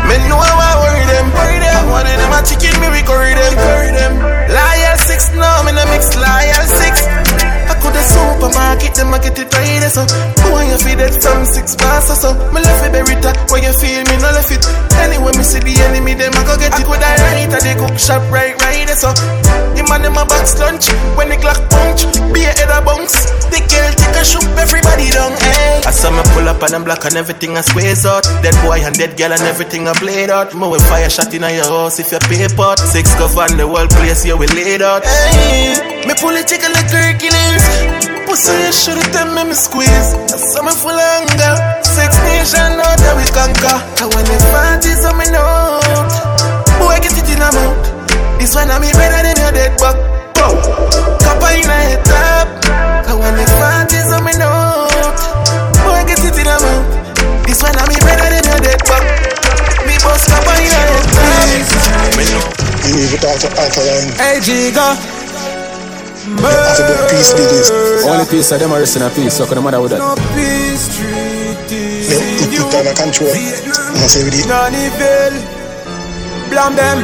[0.06, 0.18] ya.
[0.18, 1.90] Me know I worry them, worry them.
[1.90, 4.18] One of them a chicken, me we curry them, curry them.
[4.48, 7.06] Liar six, no me no mix liar six.
[7.06, 10.02] I could a supermarket, them a get it right eh, so.
[10.42, 12.30] Boy you feed it some six bars or so.
[12.50, 14.64] Me left it berita, eh, where you feel me no left it.
[14.98, 16.82] Anyway me see the enemy, them I go get it.
[16.86, 19.10] Could I right at the cook shop right right so.
[19.76, 22.08] Him and them a box lunch when the clock punch.
[22.32, 23.28] Be a head a bounce.
[23.52, 25.36] The girl take a shoot everybody down.
[25.36, 25.84] Hey.
[25.84, 28.24] I saw me pull up and I'm black and everything I squeeze out.
[28.42, 30.54] Dead boy and dead girl and everything I played out.
[30.54, 32.80] Me with fire shot in your house if you pay pot.
[32.80, 35.04] Six cover and the world place you will laid out.
[35.04, 35.76] Hey,
[36.08, 37.75] me pull it a chicken like Hercules.
[38.26, 40.10] Pussy you should have tell me me squeeze.
[40.32, 41.54] I saw me full anger.
[41.80, 43.76] Six nation now that we conquer.
[44.02, 45.80] I want the parties on me know.
[46.82, 47.78] Boy I get it in a mouth.
[48.38, 49.96] This one I me better than your dead buck.
[50.36, 50.52] Go.
[51.22, 52.46] Copper in a head top.
[53.08, 54.90] I want the parties on me know.
[55.86, 56.86] Boy get it in a mouth.
[57.46, 59.04] This one I me better than your dead buck.
[59.86, 62.18] Me boss copper in a head top.
[62.18, 62.44] Me know.
[62.86, 64.14] You need to talk to Alkaline.
[64.14, 64.94] Hey, Giga.
[66.26, 69.80] After the peace did Only piece of them are in a piece, so can matter
[69.80, 69.98] with that.
[69.98, 72.02] No peace treaty.
[72.02, 73.30] They put it under control.
[73.30, 74.46] I say with it.
[74.50, 75.32] None evil.
[76.50, 76.98] Blam them.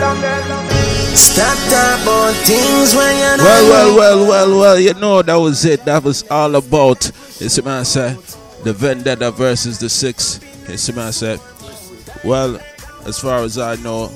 [1.14, 3.44] Stop talk about things when you're not.
[3.44, 5.84] Well, well, well, well, well, you know that was it.
[5.84, 8.16] That was all about, it's a man said,
[8.64, 10.40] the Vendetta versus the Six.
[10.68, 11.38] It's a man said,
[12.24, 12.58] well,
[13.06, 14.08] as far as I know,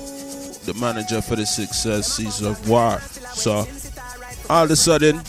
[0.64, 2.98] the manager for the Six says he's of war.
[3.34, 3.66] So,
[4.48, 5.22] all of a sudden,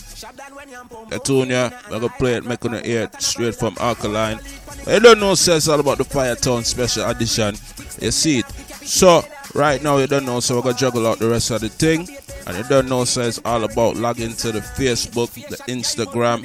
[1.12, 4.40] I told you, I'm gonna play it, making it hear it straight from Alkaline.
[4.86, 7.56] I don't know, says all about the fire Fiyahtown special edition.
[8.02, 8.50] You see it.
[8.86, 11.70] So, right now, you don't know, so we're gonna juggle out the rest of the
[11.70, 12.08] thing.
[12.46, 16.44] And you don't know, so all about logging to the Facebook, the Instagram,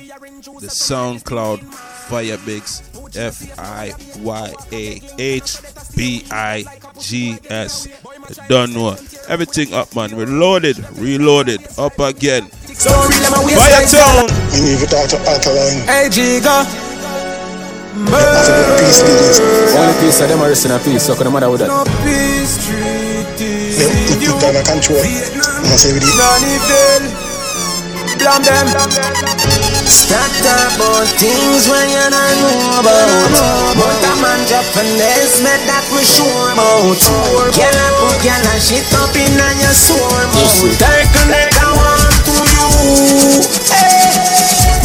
[0.60, 1.60] the SoundCloud,
[2.08, 5.58] FiyahBigs, F I Y A H
[5.94, 6.64] B I
[6.98, 7.86] G S.
[8.48, 8.96] Don't know.
[9.28, 10.14] Everything up, man.
[10.16, 12.50] Reloaded, reloaded, up again.
[12.74, 14.26] So real, I'm a waste Fiyah Town.
[14.54, 15.86] You need to talk to Alkaline.
[15.86, 16.66] Hey, Giga.
[17.92, 21.32] After the peace did Only piece of them are resting in a piece, so can
[21.32, 21.68] matter with that.
[21.68, 23.78] No peace treaty.
[23.78, 24.98] They put it under control.
[24.98, 27.31] I say with it.
[28.22, 28.62] None evil.
[28.62, 28.90] Blam them.
[29.86, 33.74] Stop talk about things when you don't know about.
[33.74, 37.02] But a man Japanese met that we sure about.
[37.50, 40.70] Girl a put girl a shit up in a your sore mouth.
[40.78, 43.42] Circle like I want to you.
[43.74, 44.21] Hey.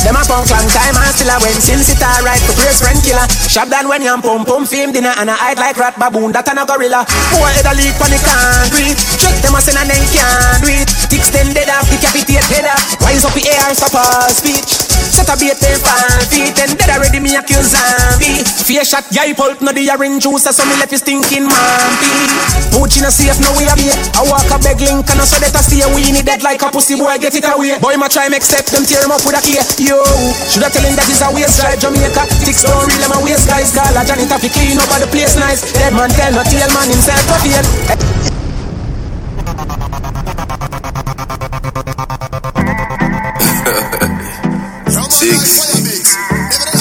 [0.07, 2.95] Them a punk long time and still a when since it alright to praise friend
[3.03, 3.27] killer.
[3.51, 6.47] Shop down when you pump pump fame dinner and I hide like rat baboon that
[6.47, 7.03] and a gorilla.
[7.35, 8.95] Boy head a leak on the concrete.
[9.19, 10.87] Check them a send and then can't do it.
[11.51, 13.03] Dead off, decapitate head off.
[13.03, 13.59] Rise up the air,
[13.99, 14.86] all speech.
[15.17, 18.45] A them fan feet and dead already me accuse zombie.
[18.45, 22.13] Fear shot, guy pulp, no the orange juice, so me left his stinking mampy.
[22.69, 23.89] Poochie no safe, no we a be.
[24.13, 26.61] I walk a beg link and I saw that I stay we need dead like
[26.61, 27.81] a pussy boy, get it away.
[27.81, 29.57] Boy, my try make set them tear him up with a key.
[29.81, 29.97] Yo,
[30.53, 32.21] should I tell him that is a waste drive Jamaica?
[32.45, 33.73] Ticks don't real, I'm a waste guys.
[33.73, 35.65] Call a Johnny Taffy clean up the place nice.
[35.73, 37.65] Dead man tell no tail man himself a feel.
[45.17, 45.73] Six.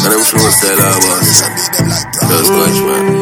[0.05, 1.41] And I'm sure style I was.
[1.41, 3.17] Just watch, man.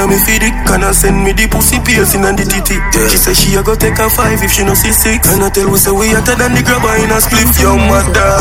[0.00, 0.54] a me feed it.
[0.64, 2.80] Can I send me the pussy piercing and the titty?
[2.80, 3.08] Yeah.
[3.12, 5.28] She say she a go take a five if she no see six.
[5.28, 7.52] And I tell we say we hotter than the grabber in a spliff.
[7.60, 8.32] Young mother.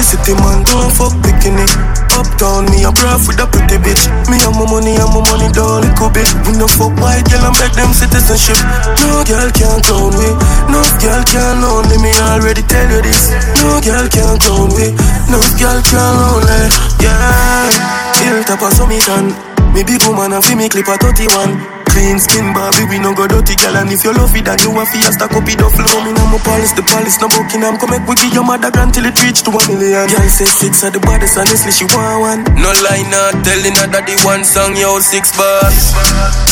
[0.00, 1.99] City man don't fuck bikini.
[2.20, 4.04] Uptown me a bra with a pretty bitch.
[4.28, 6.28] Me and my money and my money down little bit.
[6.44, 8.60] We no fuck white girl and beg them citizenship.
[9.08, 10.28] No girl can clown me.
[10.68, 12.12] No girl can only me.
[12.28, 13.32] Already tell you this.
[13.64, 14.92] No girl can clown me.
[15.32, 16.68] No girl can only.
[17.00, 17.72] Yeah.
[18.20, 19.32] Hilltop a summit and
[19.72, 21.79] me big woman and fi me clip a 31.
[21.90, 23.74] Clean skin, Barbie, we no go dirty, girl.
[23.76, 25.98] And if you love it, then you a fi a stack up it up flow.
[26.06, 27.76] Me no more polish, the polish no Buckingham.
[27.82, 30.06] Come make we give your mother grand till it reach to a million.
[30.06, 32.40] Girl say six are the baddest, honestly she want one.
[32.62, 35.90] No lie, not telling her that the one song, yo, six bars.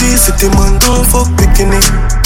[0.03, 1.79] This city man don't fuck bikini.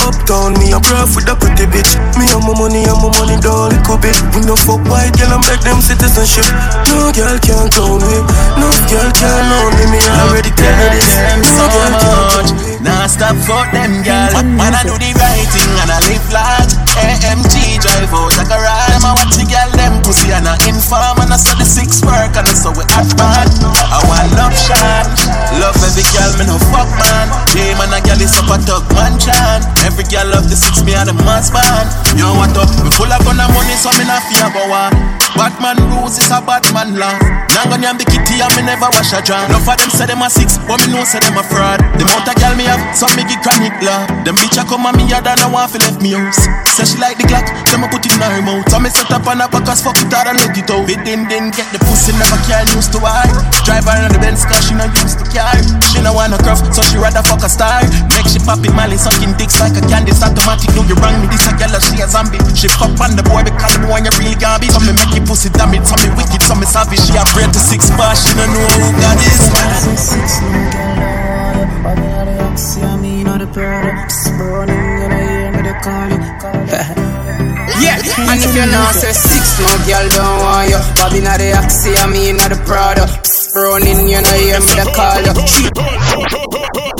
[0.02, 1.94] Uptown, me a prof with a pretty bitch.
[2.18, 4.18] Me and my money and my money down little bit.
[4.34, 6.46] We no fuck white girl and beg them citizenship.
[6.90, 8.18] No girl can clown me.
[8.58, 9.84] No girl can own me.
[9.94, 11.06] Me already tell you this.
[11.38, 12.72] No girl can clown me.
[12.82, 14.30] Nah, stop fuck them girl.
[14.42, 16.74] Man, I do the right thing and I live large.
[16.98, 18.90] AMG drive out like a ride.
[18.90, 22.02] Them I watch the girl them pussy and I inform and I saw the six
[22.04, 23.48] work and I saw we act bad.
[23.64, 25.08] I want love shine,
[25.62, 27.26] love every girl me no fuck man.
[27.56, 29.62] Yeah man, a girl is up a talk man chan.
[29.92, 31.84] Every girl love the six me and the mass band.
[32.16, 32.64] Know what up?
[32.80, 34.96] Me full of gun and money so me not fear about one.
[35.36, 37.12] Batman rules is a Batman law.
[37.52, 39.44] Now gonna the kitty and me never wash a jar.
[39.52, 41.80] Enough of them say them a six, but me know say them a fraud.
[42.00, 44.08] The amount of girl me have, some me give chronic law.
[44.24, 46.40] Them bitch a come and me yard and I want fi left me house.
[46.72, 48.64] Say she like the Glock, so me put it in her mouth.
[48.72, 50.88] So me set up on her back fuck it out and let it out.
[50.88, 53.32] It didn't didn't get the pussy, never can used to hide.
[53.64, 55.52] Drive her on the Benz cause she not used to car.
[55.92, 57.84] She no want a cruff, so she rather fuck a star.
[58.16, 60.10] Make she pop it, Molly sucking dicks like a candy.
[60.12, 61.26] It's automatic, no you wrong me.
[61.32, 62.38] This a girl she a zombie.
[62.54, 64.68] She fuck on the boy because the one you really got be.
[64.68, 67.00] So me make you pussy damn it, so me wicked, so me savage.
[67.00, 69.40] She a brain to six bars, she don't know who God is.
[77.82, 80.78] Yeah, and if you know say six, no girl don't want you.
[80.96, 83.06] Bobby not the Axie, I mean not the Prada.
[83.06, 85.32] Psst, running, you know hear me the call you.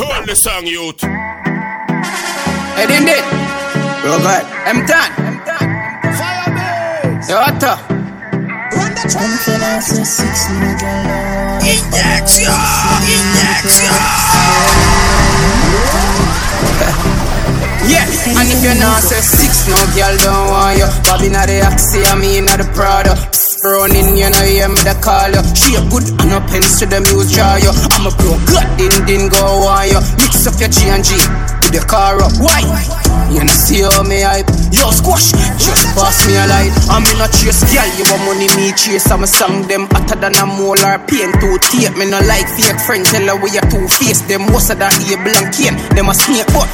[0.09, 1.52] Run the song, youth.
[2.75, 3.23] Head in it.
[4.03, 5.11] Robert, I'm done.
[6.17, 7.29] Fire base.
[7.29, 7.73] Yo, what the?
[11.63, 12.49] Injection!
[17.85, 18.07] Yeah,
[18.39, 20.87] and if you know say six, no girl don't want you.
[21.05, 23.13] Bobby not the Axie, I mean not the Prada.
[23.31, 25.43] Psst, running, you know hear me the call you.
[25.53, 27.69] She a good and no pens to them use draw you.
[27.69, 30.01] I'm a pro, good, din din go on you.
[30.17, 32.31] Mix up your G and G with the car up.
[32.37, 32.61] Why?
[33.33, 34.45] You know see how me hype.
[34.69, 36.69] Yo, squash, just pass me a light.
[36.93, 37.89] I'm in a chase, girl.
[37.97, 39.09] You want money, me chase.
[39.09, 41.33] I'm a song them hotter than a molar pain.
[41.41, 43.09] Two tape, me no like fake friends.
[43.09, 44.21] Tell her we are two face.
[44.29, 45.75] Them most of that able and.
[45.97, 46.69] Them a snake, but.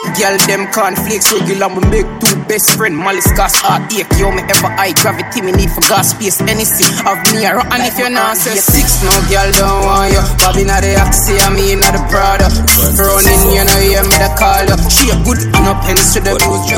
[0.00, 2.96] Girl, them cornflakes regular, we make two best friend.
[2.96, 6.40] Malice gas heart ache, yo, me ever high gravity, me need for gas space.
[6.40, 10.24] Anything of me, and if you're not say six, no girl don't want you.
[10.40, 12.48] Bobby not the Axie, I mean not the Prada.
[12.96, 14.76] Running, you know, hear me the call you.
[14.88, 16.72] She a good and up pens to the booze,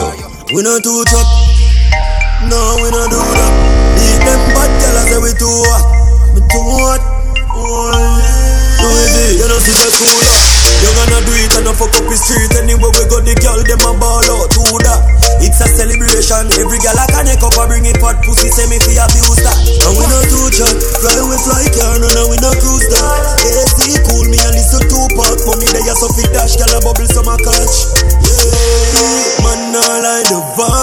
[0.50, 1.26] We not too chop.
[2.50, 3.52] No, we not do that.
[4.02, 5.82] Beat them bad girl, I say we too hot.
[6.34, 7.00] We too hot.
[7.54, 7.94] Oh,
[8.82, 10.36] do it, you know, see the cool up.
[10.82, 12.50] You gonna do it and I fuck up the street
[20.52, 23.40] chat Fly we fly car No no we not cruise that.
[23.42, 26.78] AC cool me and listen to part Mommy they a so fit dash Girl a
[26.84, 27.76] bubble some a catch.
[28.22, 29.42] Yeah.
[29.44, 30.81] Man nah lie the vibes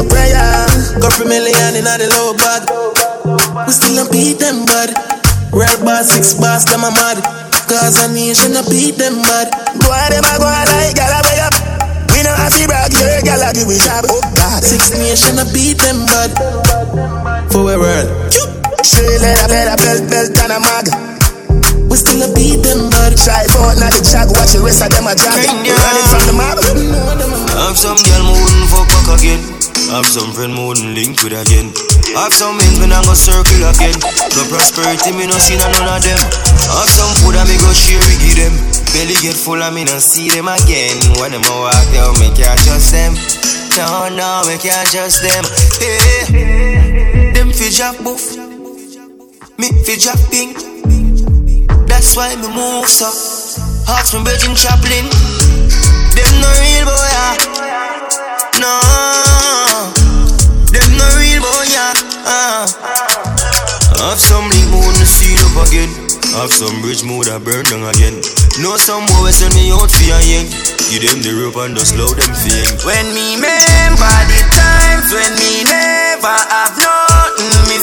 [0.00, 0.64] I'm a prayer.
[0.96, 2.64] Go for million in the low bag.
[3.68, 4.96] We still a beat them bad.
[5.52, 7.20] Real boss, six boss, them a mad.
[7.68, 9.52] Cause a nation a beat them bad.
[9.76, 11.52] Go Boy, them a go a like, gal a way up.
[12.16, 14.08] We know how to brag, yeah, gal a give we job.
[14.08, 16.32] Oh God, six nation a beat them bad.
[17.52, 18.08] For a world.
[18.80, 20.86] Straight leather, better belt, belt and a mag.
[21.92, 23.20] We still a beat them bad.
[23.20, 25.44] Try out now the chat, watch the rest of them a drag.
[25.44, 26.56] Running from the mob.
[27.52, 29.59] Have some girl me wouldn't fuck back again.
[29.90, 31.66] I have some friend me wouldn't link with again.
[32.14, 33.98] I have some men me not go circle again.
[34.38, 36.20] No prosperity me no see none of them.
[36.70, 38.54] I have some food I me go share we give them.
[38.94, 40.94] Belly get full and me no see them again.
[41.18, 43.18] When them a walk down me can't trust them.
[43.74, 45.42] No no me can't trust them.
[45.82, 48.22] Hey, them fi jack buff.
[49.58, 50.54] Me fi jack pink.
[51.90, 53.10] That's why me move so.
[53.90, 55.10] Ask me Virgin Chaplin.
[56.14, 57.34] Them no real boy, ah.
[58.62, 59.29] No.
[64.00, 65.92] Have some link mood to see up again.
[66.32, 68.16] Have some bridge mood that burn down again.
[68.64, 70.48] Know some we send me out for a yang.
[70.88, 72.64] Give them the rope and just slow them fing.
[72.88, 77.76] When me remember the times when me never have nothing, me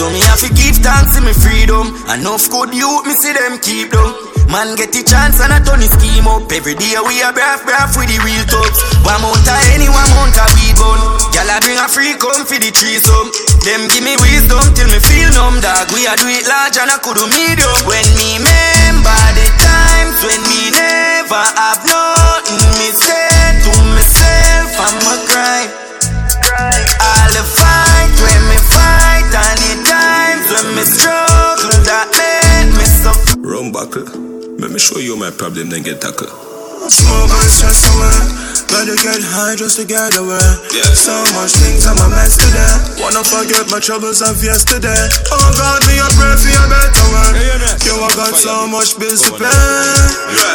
[0.00, 1.92] so me have to give thanks to me freedom.
[2.08, 4.08] Enough good youth, me see them keep them.
[4.48, 6.48] Man get the chance and I turn the scheme up.
[6.48, 8.80] Every day we a braff braff with the real thugs.
[9.04, 11.00] One mount a any, one a weed gun.
[11.36, 13.28] Gyal I bring a free come for the threesome.
[13.60, 15.92] Them give me wisdom till me feel numb, dog.
[15.92, 17.76] We a do it large and I could do medium.
[17.84, 23.39] When me remember the times when me never have nothing, me say
[33.60, 34.08] Rum buckle.
[34.56, 36.32] Let me show you my problem, then get tackle.
[36.88, 38.16] Smoke and stress away.
[38.72, 40.40] Gotta get high just to get away.
[40.72, 40.88] Yeah.
[40.96, 43.04] So much things I'm a mess today.
[43.04, 45.04] Wanna forget my troubles of yesterday.
[45.28, 47.52] Oh God, me a pray for a better way.
[47.84, 49.52] Yo, I got so much bills to pay.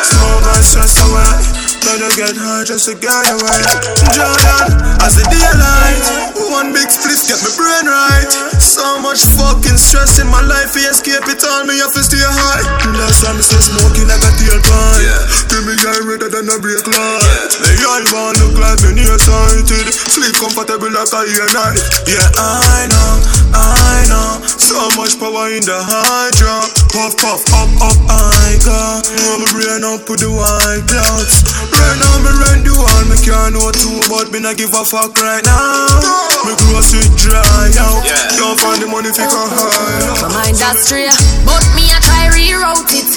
[0.02, 1.65] Smoke and stress away.
[1.86, 3.62] Gotta get high just to get away.
[4.10, 4.74] Jordan,
[5.06, 6.34] as the daylight.
[6.50, 8.26] One big split get my brain right.
[8.58, 10.74] So much fucking stress in my life.
[10.74, 11.62] We escape it all.
[11.70, 12.66] Me have to stay high.
[12.90, 15.54] Last time I stay smoking like a tailpipe.
[15.54, 17.54] Give me eye redder than a brake light.
[17.62, 19.86] Me eye want look like me nearsighted.
[19.94, 21.78] Sleep comfortable like a ear night.
[22.10, 23.14] Yeah, I know,
[23.56, 24.44] I know.
[24.44, 26.68] So much power in the hydro.
[26.92, 29.00] Puff, puff, up, up, I go.
[29.32, 31.48] Want me brain up with the white clouds.
[31.72, 33.04] Right now me rent the wall.
[33.08, 36.02] Me can't know too, but me not give a fuck right now.
[36.44, 38.04] Me grocery dry out.
[38.36, 40.20] Don't find the money fi go high.
[40.20, 41.08] From my industry,
[41.48, 43.08] but me I try rewrote it.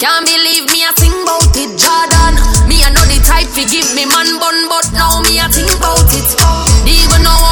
[0.00, 2.34] Can't believe me I think about it, Jordan.
[2.66, 5.70] Me I know the type fi give me man bun, but now me I think
[5.76, 6.26] about it.
[6.88, 7.51] Even know how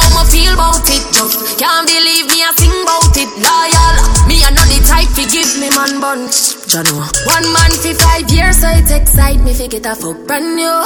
[0.61, 3.95] about it, just can't believe me I think about it, loyal.
[4.29, 6.29] Me I know the type fi give me man bun,
[6.69, 7.01] Jano.
[7.25, 10.77] One man fi five years, so it excite me fi get a fuck brand new.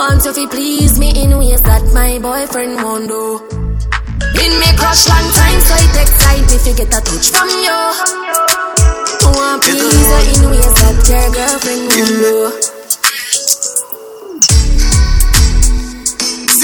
[0.00, 3.44] Want you fi please me in ways that my boyfriend won't do.
[4.32, 7.80] Been me crush long time, so it excite me fi get a touch from you.
[9.36, 12.65] Want please you in ways that your girlfriend won't do.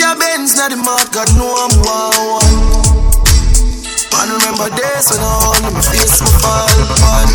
[0.03, 2.43] A Benz na the mouth, God know I'm wow.
[4.11, 7.29] Man, remember days when I hold my face, my fall, man.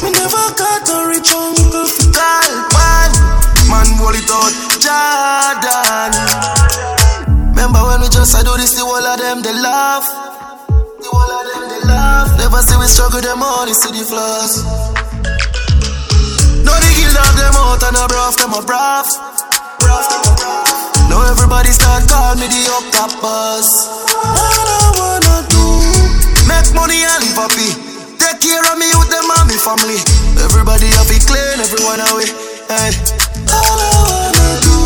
[0.00, 3.10] Me never got a rich uncle for call, man.
[3.68, 6.16] Man, roll it out, Jordan.
[7.52, 10.08] Remember when we just I do oh, this, the whole of them they laugh.
[11.04, 12.32] The whole of them they laugh.
[12.40, 14.64] Never see we struggle, them only see the flaws.
[16.64, 19.29] No, they kill them out and a bruv them a bruv.
[21.10, 23.10] Now everybody start call me the up top.
[23.18, 23.58] All
[24.14, 25.66] I wanna do,
[26.46, 27.70] make money and live happy.
[28.14, 29.98] Take care of me with them and me family.
[30.38, 32.30] Everybody have it clean, everyone away.
[32.70, 32.94] Hey.
[33.50, 34.78] All I wanna do,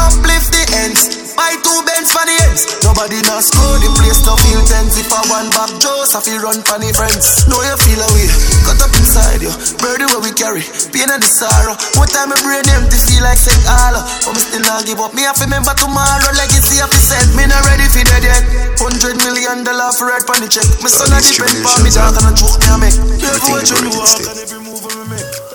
[0.00, 1.23] uplift the ends.
[1.34, 2.66] Buy two bends for the ends.
[2.86, 4.94] Nobody not school, the place no feel tense.
[4.98, 7.46] If I want back Joes, I feel run for the friends.
[7.50, 8.30] Know you feel away,
[8.62, 9.50] cut up inside you.
[9.82, 10.62] Birdie where we carry,
[10.94, 11.74] pain and the sorrow.
[11.98, 15.12] One time my brain empty, feel like sick all But me still not give up.
[15.12, 17.26] Me have to remember tomorrow, legacy have to set.
[17.34, 18.42] Me not ready for that yet.
[18.78, 20.66] Hundred million dollar for red on the check.
[20.82, 22.98] My son a depend for me, dog, and a joke me a make.
[23.18, 25.54] Therefore, what you walk and every move we make.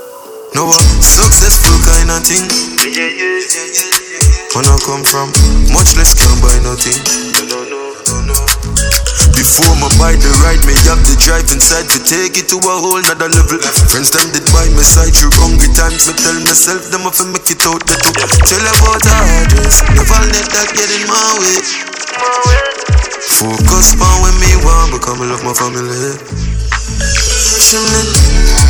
[0.55, 4.08] No uh, a successful kind of thing.
[4.55, 5.29] When I come from.
[5.73, 6.97] Much less can buy nothing.
[9.35, 12.75] Before my buy the ride, me have the drive inside to take it to a
[12.79, 13.59] whole nother level.
[13.91, 16.07] Friends them did buy my side through hungry times.
[16.07, 18.15] Me tell myself them if I make it out the top.
[18.47, 21.59] Tell about the hardest, never let that get in my way.
[23.39, 26.17] Focus on when me want, become I love my family.
[27.59, 28.11] Chillin',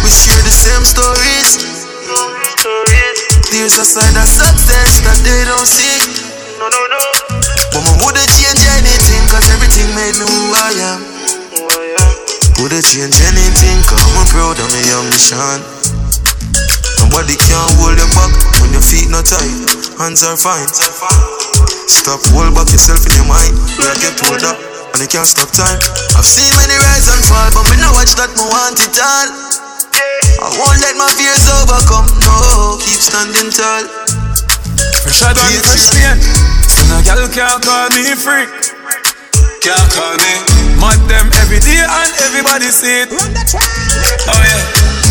[0.04, 1.80] we share the same stories.
[3.50, 5.98] There's a side of success that they don't see.
[6.62, 7.02] No, no, no.
[7.74, 11.00] But I wouldn't change anything, cause everything made me who I am.
[12.62, 15.66] Wouldn't change anything, cause I'm proud of my ambition.
[17.02, 18.30] Nobody can hold you back
[18.62, 19.50] when your feet not tight,
[19.98, 20.70] hands are fine.
[21.90, 24.62] Stop, hold back yourself in your mind, I get pulled up,
[24.94, 25.82] and you can't stop time.
[26.14, 29.69] I've seen many rise and fall, but me no watch that, me want it all.
[30.40, 33.84] I won't let my fears overcome, no, keep standing tall.
[35.04, 36.18] Fresh out on fresh pain.
[36.68, 38.50] So no girl can't call me freak.
[39.64, 40.34] Can't call me.
[40.80, 43.12] Mad them every day and everybody see it.
[43.12, 44.64] Oh yeah.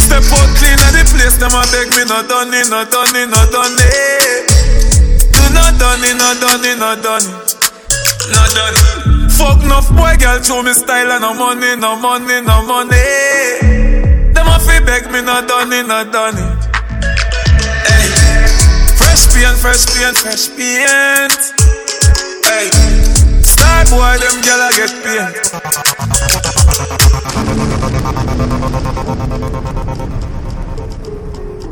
[0.09, 3.13] Step out clean at the place, them a beg me not done it, not done
[3.13, 4.49] it, not done it.
[5.33, 7.49] Do not done it, not done it, not done it.
[8.33, 9.31] Not done it.
[9.37, 13.78] Fuck enough boy, girl, show me style and no money, no money, no money.
[14.69, 16.59] Fi beg me not done it, not done it.
[17.89, 18.09] Hey,
[19.01, 21.33] fresh paint, fresh paint, fresh paint.
[22.45, 22.69] Hey,
[23.41, 25.35] star boy, them gyal a get paint.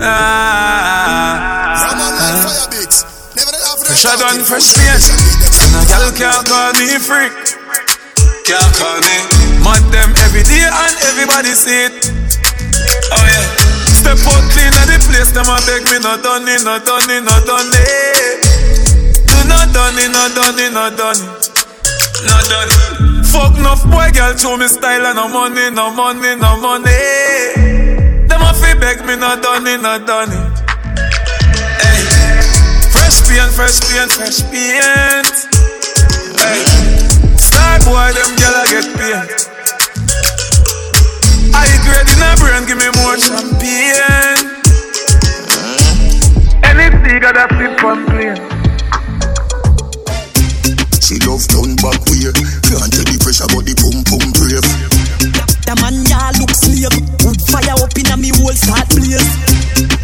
[0.01, 0.57] Ah,
[3.84, 5.05] fresh out on fresh paint.
[5.53, 7.32] So no gyal can't call me freak.
[8.44, 9.16] Can't call me.
[9.64, 12.45] Mad them every day and everybody see it.
[13.13, 13.47] Oh yeah.
[13.93, 17.11] Step out clean at the place, them a beg me not done it, not done
[17.11, 18.43] it, not done it.
[19.27, 21.51] Do not done it, not done it, not done it.
[22.27, 23.27] Not done it.
[23.27, 26.95] Fuck enough boy, girl, show me style and no money, no money, no money.
[28.27, 30.53] Them a fi beg me not done it, not done it.
[31.83, 32.03] Hey,
[32.91, 35.35] fresh paint, fresh paint, fresh paint.
[36.39, 36.63] Hey,
[37.37, 39.56] star boy, them gyal a get paint.
[41.57, 43.97] I grade in a brain, give me more champagne.
[46.61, 48.37] Anything got a flip from plane.
[51.01, 52.37] She love done back weird.
[52.67, 54.69] Can't tell the pressure but the pum pum brave.
[55.65, 56.93] The man ya look slave.
[57.25, 59.25] Wood fire up in a me whole start blaze.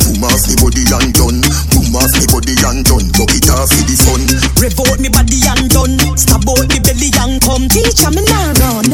[0.01, 1.43] Boom off me body and done.
[1.69, 3.07] Boom off me body and done.
[3.13, 4.23] Buck it off for the fun.
[4.57, 6.01] Rev out me body and done.
[6.17, 7.69] Stab out me belly and come.
[7.69, 8.89] Teacher me nah run.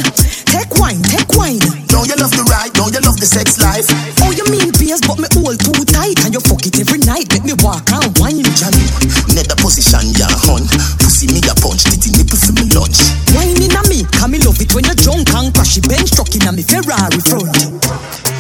[0.51, 1.88] Take wine, take wine.
[1.99, 3.91] Now you love the ride, now you love the sex life.
[4.23, 7.27] Oh you mean pierce but me hold too tight and you fuck it every night.
[7.35, 8.87] Make me walk and wine, Johnny.
[9.35, 10.63] Nether position, ya hun.
[11.03, 13.03] Pussy me a punch, titty nipple for me lunch.
[13.35, 16.15] Wine in a me, come me love it when you drunk and crash it bench
[16.15, 17.51] truck in a me Ferrari front.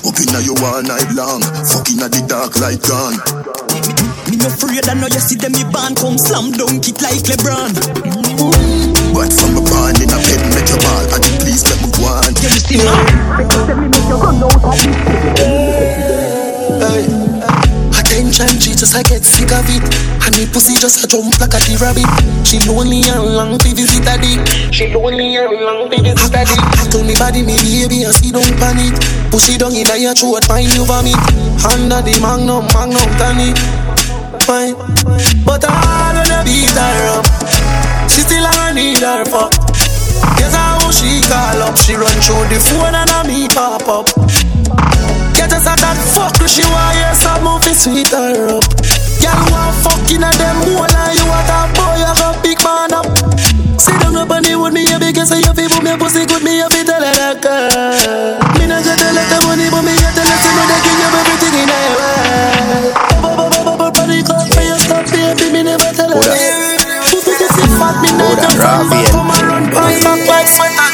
[0.06, 3.18] Up inna you all night long, fucking at the dark light gone.
[3.74, 7.02] Me me no afraid I know you see them me band come slam dunk it
[7.02, 8.88] like LeBron.
[9.14, 12.04] But from a band in a bed, make your ball, and please let me go
[12.09, 12.32] on.
[12.38, 12.86] You see me?
[16.80, 17.04] Hey.
[17.98, 19.82] Attention, Jesus, I get sick of it.
[20.24, 22.04] And the pussy just a jump like a rabbit.
[22.44, 24.40] She lonely and long to visit a dick.
[24.72, 26.61] She lonely and long to visit a dick.
[26.78, 28.92] I told me body, me baby, and see don't panic.
[29.32, 31.16] Push it down in your throat, find you vomit.
[31.64, 33.56] Under the magnum, magnum tonic.
[34.44, 34.76] Fine.
[35.44, 37.26] But all when I beat her up,
[38.79, 39.51] she a need her fuck.
[40.39, 44.07] Guess how she call up, she run through the phone and a me pop up.
[45.35, 48.66] Get us at that fuck, she hear some movie sweet her up.
[49.18, 52.95] Girl want fucking at them more like you a top boy, you got big man
[52.95, 53.07] up.
[53.79, 56.43] Sit down up and they want me a big so you feel me pussy good,
[56.43, 57.99] me a fit tell her that uh.
[57.99, 58.39] girl.
[58.59, 60.81] Me not get a lot of money, but me get a lot of money, they
[60.87, 62.95] give you everything in a world.
[63.95, 66.47] Body call for your stuff, baby, me never tell her
[67.79, 70.88] fat, me come and run.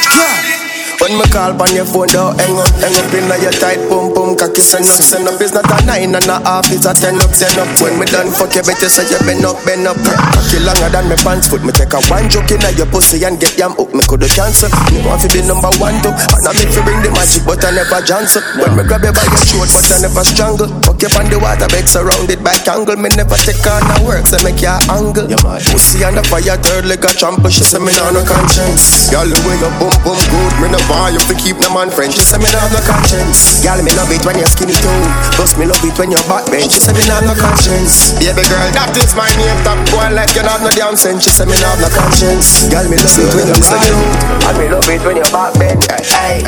[1.14, 4.10] When me call on your phone, don't hang up, hang up in your tight boom
[4.10, 5.38] boom, cocky send up, send up.
[5.38, 7.70] It's not a nine and a half, it's a ten up, ten up.
[7.78, 9.94] When me done fuck you, better say you bend up, bend up.
[9.94, 11.62] Cocky longer than me pants foot.
[11.62, 13.94] Me take a one joke in your pussy and get yam up.
[13.94, 14.66] Me coulda cancel.
[14.90, 16.10] Me want to be number one too.
[16.10, 18.42] And I make you bring the magic, but I never cancel.
[18.58, 20.66] When me grab you by your throat, but I never strangle.
[20.82, 22.98] Fuck you on the water, beg surrounded by angle.
[22.98, 25.30] Me never take on a work, so make your angle.
[25.30, 27.54] Pussy on the fire, third leg a trample.
[27.54, 29.14] She say me nah no conscience.
[29.14, 31.68] Girl, the way you boom boom good, me no want Why you fi keep no
[31.68, 32.09] man friend?
[32.09, 33.61] She say me nah have no conscience.
[33.61, 34.88] Girl, me love it when you're skinny too.
[35.36, 36.72] Bust me love it when you're backbench.
[36.72, 38.16] She say me nah have no conscience.
[38.16, 39.52] Baby girl, that is my name.
[39.68, 41.20] Top boy like you not no damn sense.
[41.20, 42.72] She say me nah have no conscience.
[42.72, 44.48] Girl, me love it when you're ride out.
[44.48, 45.84] And me love it when you're backbench.
[46.09, 46.40] Hey.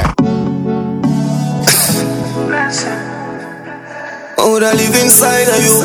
[4.41, 5.77] I would I live inside of you?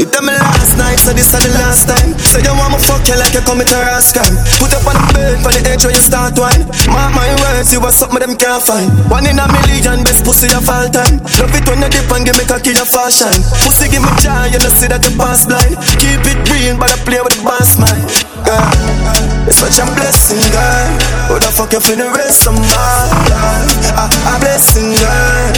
[0.00, 2.14] You tell me last night, so this is the last time.
[2.18, 4.26] Say you want me fuck you like you commit a rascal.
[4.62, 6.62] Put up on the bed for the edge where you start wine.
[6.86, 8.90] Mark my words, you are something them can't find.
[9.10, 11.18] One in a million, best pussy of all time.
[11.42, 13.34] Love it when you dip and give me cocky your fashion.
[13.66, 15.74] Pussy give me joy, you know see that you pass blind.
[15.98, 17.98] Keep it real, but I play with the boss man.
[18.46, 20.88] Girl, it's such a blessing, girl.
[21.30, 23.98] Who the fuck you for the rest of my life?
[23.98, 25.50] A, a blessing, girl.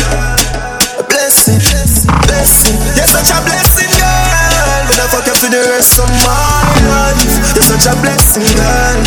[0.96, 1.60] A blessing,
[2.24, 2.76] blessing.
[2.96, 4.25] You're such a blessing, girl.
[4.86, 7.18] Who the fuck you for the rest of my life?
[7.58, 9.02] You're such a blessing, girl.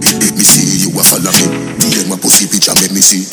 [0.00, 1.76] Let me see you a follow me.
[1.84, 3.28] DM my pussy picture, make me see.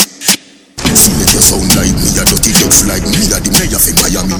[0.92, 3.96] See make you sound like me, a dirty text like me, a the mayor from
[4.04, 4.36] Miami.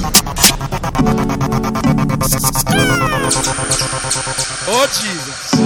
[4.68, 5.56] Oh Jesus.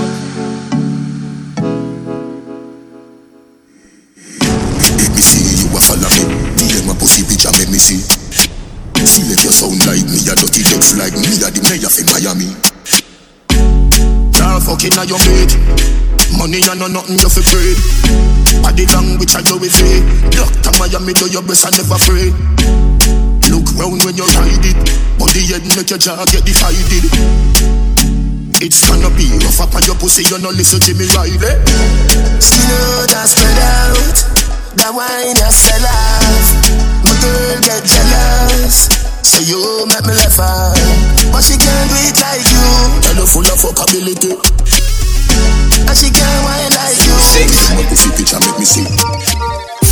[4.94, 6.22] Let me see you a follow me.
[6.54, 8.21] DM my pussy picture, make me see.
[9.02, 12.06] See make you sound like me, a dirty text like me, a the mayor from
[12.14, 12.48] Miami.
[14.30, 15.54] Girl, fucking on your mate.
[16.38, 17.76] Money and no nothing you fi afraid.
[18.62, 20.02] Body language I do with it.
[20.32, 22.32] Doctor Miami do your best and never afraid.
[23.50, 24.78] Look round when you ride it.
[25.18, 27.04] Body head make your jaw get divided.
[28.62, 31.52] It's gonna be rough up on your pussy, you no listen to me Riley.
[32.38, 34.16] Skin out and spread out.
[34.78, 36.46] That wine you sell off.
[37.04, 38.11] My girl get jealous.
[39.22, 40.76] So you make me laugh out.
[41.32, 42.66] But she can't do it like you.
[43.16, 44.36] Her full of fuckability.
[45.88, 47.14] And she can't wine like you.
[47.76, 48.86] My pussy picture make me see.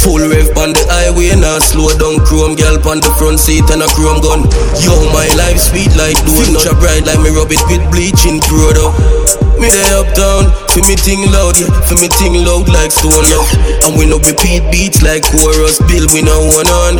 [0.05, 3.85] Full rev on the highway now slow down chrome girl on the front seat and
[3.85, 4.49] a chrome gun.
[4.81, 8.89] Yo, my life sweet like doing Future bright like me rub it with bleaching powder.
[8.89, 8.97] Oh.
[9.61, 13.45] Me dey uptown, for me ting loud, yeah, for me ting loud like stone, yo.
[13.85, 16.97] And we no repeat beats like chorus, bill we no one on.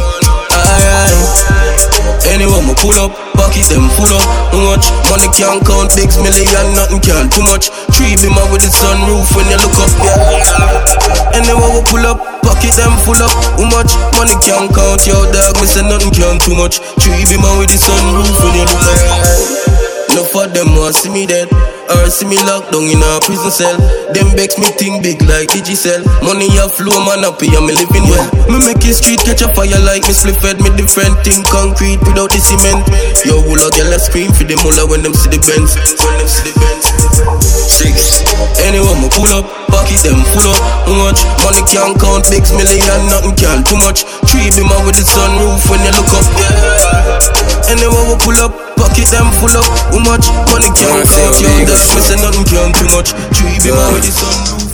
[0.61, 2.21] Alright.
[2.29, 4.23] Anyone me pull up, pocket them full up.
[4.53, 7.73] Much money can't count, big million, nothing can too much.
[7.97, 11.35] Tree beamer with the sunroof when you look up, yeah.
[11.35, 13.33] Anyone we pull up, pocket them full up.
[13.59, 15.59] How much money can't count, yo dog?
[15.59, 16.79] Me say nothing can too much.
[17.03, 19.01] Tree beamer with the sunroof when you look up.
[20.15, 21.49] No for them want see me dead
[21.91, 23.77] Or see me locked down in a prison cell.
[24.15, 28.07] Them begs me think big like Digicel Money a flow man happy and me living
[28.07, 28.27] well.
[28.47, 30.63] Me make it street catch a fire like me split fed.
[30.63, 32.87] Me different thing concrete without the cement.
[33.27, 35.75] Yo a girl a scream for the mullah when them see the Benz.
[35.75, 36.70] When them see the Benz
[37.71, 38.27] Six.
[38.67, 40.59] Anyone me pull up Pocket them full up.
[40.91, 43.63] Much money can't count Bigs million nothing can.
[43.63, 46.27] Too much Tree beamer with the sunroof when you look up.
[46.35, 47.71] Yeah.
[47.71, 49.71] Anyone we pull up Pocket them full up.
[49.95, 52.75] How much money can't count Yo dog me say nothing can.
[52.75, 54.71] Too much Tree beamer with the sunroof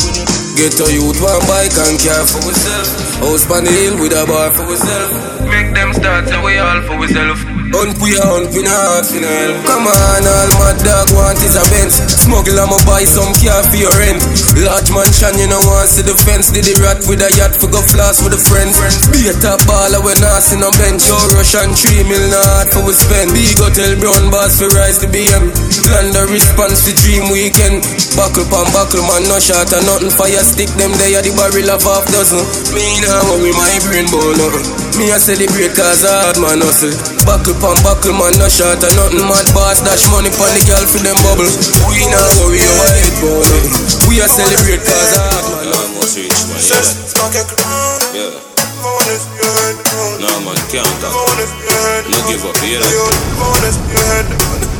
[0.56, 3.20] Get a youth one bike and car for ourselves.
[3.20, 4.48] House on the hill with a bar.
[4.56, 5.44] For ourselves.
[5.52, 7.55] Make them start say we all for ourselves.
[7.66, 9.56] Hunt we a hunt we no help.
[9.66, 11.98] Come on, all my dog want is a Benz.
[12.14, 14.22] Smuggle I'ma buy some car for your rent.
[14.54, 16.54] Large mansion you know want see the fence.
[16.54, 18.78] Did the rat with a yacht for go floss with the friends.
[19.10, 21.10] Be a top baller when I see no bench.
[21.10, 23.34] Yo Russian three mil not for we spend.
[23.34, 25.50] Big hotel brown boss for rise to BM.
[25.90, 27.82] Land the response to dream weekend.
[28.14, 31.74] Buckle pan buckle man no shot and nothing fire stick them there are the barrel
[31.74, 32.42] of half dozen.
[32.78, 34.66] Me nah worry my brain bone nothing.
[35.02, 37.15] Me a celebrate cause I hard man hustle.
[37.26, 40.86] Buckle pan buckle man no shot and nothing mad boss dash money pon the girl
[40.86, 41.50] for them bubble.
[41.90, 43.66] We nah worry our head bone nothing.
[44.06, 46.30] We a celebrate cause I hard man hustle.
[48.14, 48.30] Yeah.
[50.22, 51.10] No man can't talk.
[52.06, 52.78] No give up, you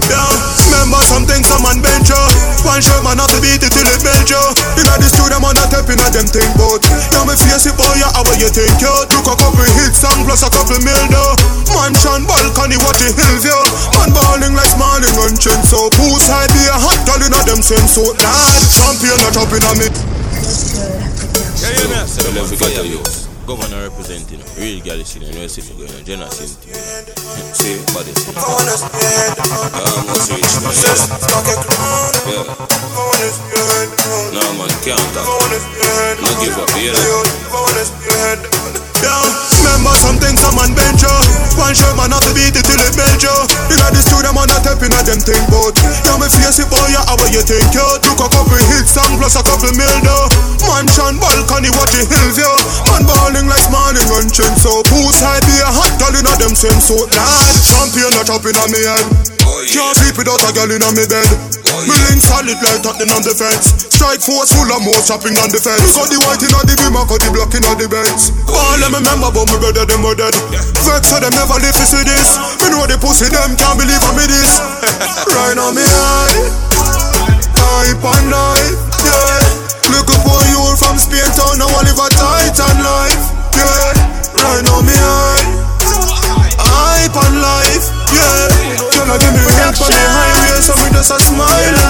[0.07, 0.31] Yeah,
[0.71, 2.23] remember something some man bench you.
[2.67, 4.43] One shot man have to beat it till it belt you.
[4.79, 6.83] Inna the studio man a tapping at them thing bout
[7.15, 10.21] Now me face it boy yeah how you think you Took a couple hits song
[10.29, 11.35] plus a couple mil though
[11.73, 13.57] Mansion balcony watch the hillview
[13.97, 17.97] Man balling like smiling on chin so Poolside be a hot girl inna them sense
[17.97, 19.89] so Lad, champion a top inna me.
[21.61, 22.07] Yeah, yeah, yeah.
[22.07, 23.26] So, love we got you.
[23.47, 26.51] Governor representing, real girl is in the university going on, Jenna Sin.
[27.55, 28.11] See, body.
[28.11, 30.75] Yeah, I'm most rich, man.
[32.27, 32.43] Yeah.
[32.43, 32.75] yeah.
[34.35, 35.31] No, man, can't talk.
[36.19, 37.23] No give up, you know.
[39.03, 41.17] Yeah, remember some man bench you
[41.61, 43.37] One shot man have to beat it till it belt you
[43.69, 45.77] Inna the studio man a tapping of them think about.
[46.05, 49.21] Yeah, me face it, boy, yeah, how you think you took a couple hits song
[49.21, 50.27] plus a couple mil though.
[50.65, 52.53] Mansion, balcony, what the hillview.
[52.89, 56.55] Man balling like morning run chin so poolside be a hot girl in a them
[56.57, 57.55] same suit, lad.
[57.65, 59.07] Champion a chopping on me head.
[59.47, 61.31] Oh, Can't sleep without a girl in a me bed.
[61.71, 63.87] Oh, me link solid like Tottenham on the fence.
[63.97, 65.97] Strike force full of more chopping on the fence.
[65.97, 68.35] Got the white in the beam, I got the black in the Benz.
[68.45, 70.35] Oh, All them remember but me brother them were dead.
[70.87, 72.39] Vex so them never live to see this.
[72.63, 74.63] Me know the pussy them can't believe I me this.
[75.35, 76.39] right on me eye,
[77.51, 79.91] hype on life, yeah.
[79.91, 83.25] Look up on you from Spain town, now I live a titan life,
[83.59, 83.91] yeah.
[84.39, 85.47] Right on me eye,
[86.63, 88.47] hype on life, yeah.
[88.95, 91.86] You know give me rap on the so me just a smile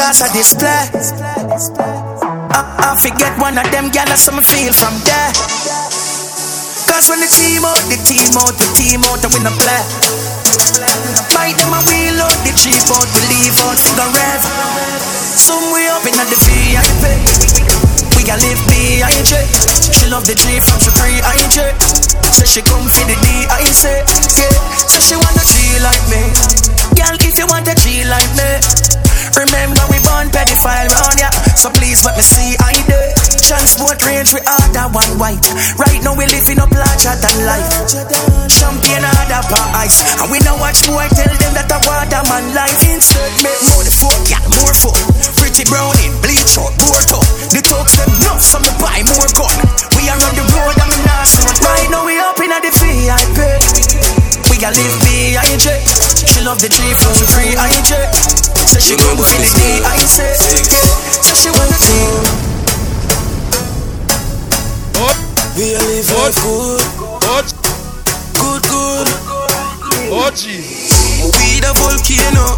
[0.00, 0.88] class of display.
[2.56, 5.28] I, I forget one of them girl, some feel from there.
[6.88, 9.84] Cause when the team out, the team out, the team out, and we no play.
[11.36, 14.40] Bite them and wheel out, the cheap out, we leave out, figure rev.
[15.36, 17.04] Some up in the VIP.
[18.16, 19.32] We can live B.I.J.
[19.92, 21.76] She love the G from she free I.J.
[22.32, 23.84] Say she come for the D.I.C.
[23.84, 24.09] Say
[31.60, 33.12] So please let me see I did
[33.44, 35.44] Transport range we order one white.
[35.76, 37.68] Right now we living up larger than life.
[38.48, 40.00] Champagne order per ice.
[40.24, 42.80] And we now watch boy tell them that I want a man life.
[42.80, 44.96] Insert make more the fuck yeah more fun
[45.36, 49.52] Pretty brownie, bleach out poor top The talks them nuts so me buy more gun.
[50.00, 53.36] We are on the road me not slow Right now we up in the VIP
[54.48, 55.84] We got live B.I.J.
[56.24, 58.29] She love the G from free I.J.
[58.66, 59.96] Say she come for the D, I
[60.70, 60.86] yeah.
[61.22, 62.50] Say she wanna team.
[65.60, 66.80] We are live life good.
[68.40, 69.08] Good, good.
[70.08, 72.56] Oh, We the volcano.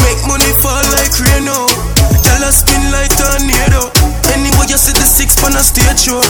[0.00, 1.68] Make money fall like rain now.
[2.24, 3.92] Dollar spin like tornado.
[4.32, 6.24] Anyway, you see the six pan a stage show.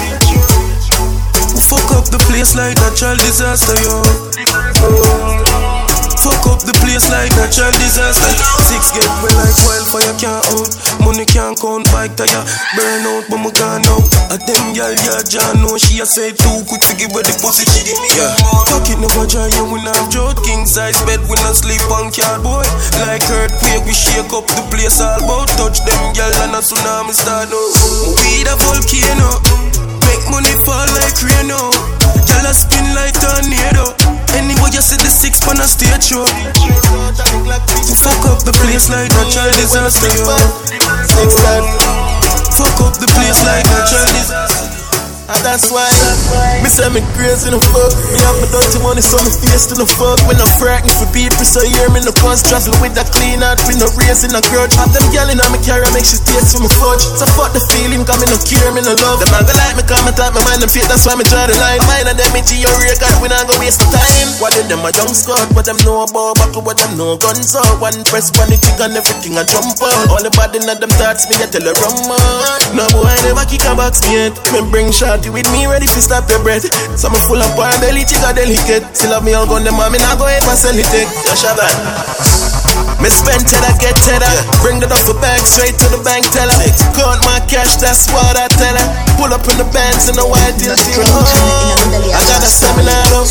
[1.55, 4.03] We fuck up the place like natural disaster, yo.
[6.21, 8.29] Fuck up the place like natural disaster.
[8.69, 10.69] Six get me like wildfire can't out.
[11.01, 12.45] Money can't count bike tire.
[12.77, 14.05] Burn out, but me gone out.
[14.29, 17.33] A them gal, yeah, John know she a say too quick to give her the
[17.41, 17.65] pussy.
[17.73, 18.37] She give me yeah.
[18.69, 20.37] Fuck it, never dry, you we not drought.
[20.45, 22.69] King size bed, we not sleep on cardboard.
[23.01, 25.49] Like earthquake, we shake up the place all about.
[25.57, 27.67] Touch them gal and a tsunami start now.
[28.21, 30.00] We the volcano.
[30.11, 31.71] Make money fall like rain now.
[32.27, 33.95] Dollar spin like tornado.
[34.35, 36.27] Anyway, you see the six pan a stage show.
[37.95, 40.27] Fuck up the place like natural disaster, yo.
[42.59, 44.60] Fuck up the place like natural disaster.
[45.31, 45.87] And that's why.
[46.59, 47.95] Me say me crazy no fuck.
[48.11, 50.19] Me have my dirty money so me face to no fuck.
[50.27, 53.63] When I'm frightened for people so hear me no cause Travel with that clean heart
[53.71, 54.75] with no raising a grudge.
[54.75, 57.07] Have them yelling on me carry make she taste for me fudge.
[57.15, 59.23] So fuck the feeling cause me no care me no love.
[59.23, 61.23] Them not gonna like me cause me talk my mind them fit that's why me
[61.31, 61.79] draw the line.
[61.87, 64.35] Mine and them your rear God we not gonna waste the time.
[64.43, 67.55] What did them a young squad what them know about buckle what them know guns
[67.55, 67.79] out.
[67.79, 70.11] One press one it and everything a jump out.
[70.11, 71.95] All the body in them thoughts me I tell her run
[72.75, 75.87] No boy never kick a box me yet Me bring shot you with me ready
[75.87, 76.69] to stop your breath.
[76.97, 78.85] So me full up on belly, chica delicate.
[78.97, 80.93] Still have me all gun them man, me not go ahead and sell it eh.
[80.93, 81.11] take.
[81.27, 82.31] Yeah, Shabbat.
[83.01, 84.29] Me spend cheddar, get cheddar.
[84.61, 86.53] Bring the duffel bag straight to the bank teller.
[86.93, 88.87] Count my cash, that's what I tell her.
[89.17, 91.25] Pull up in the bands in the white till she home.
[92.13, 93.25] I got a seminar though.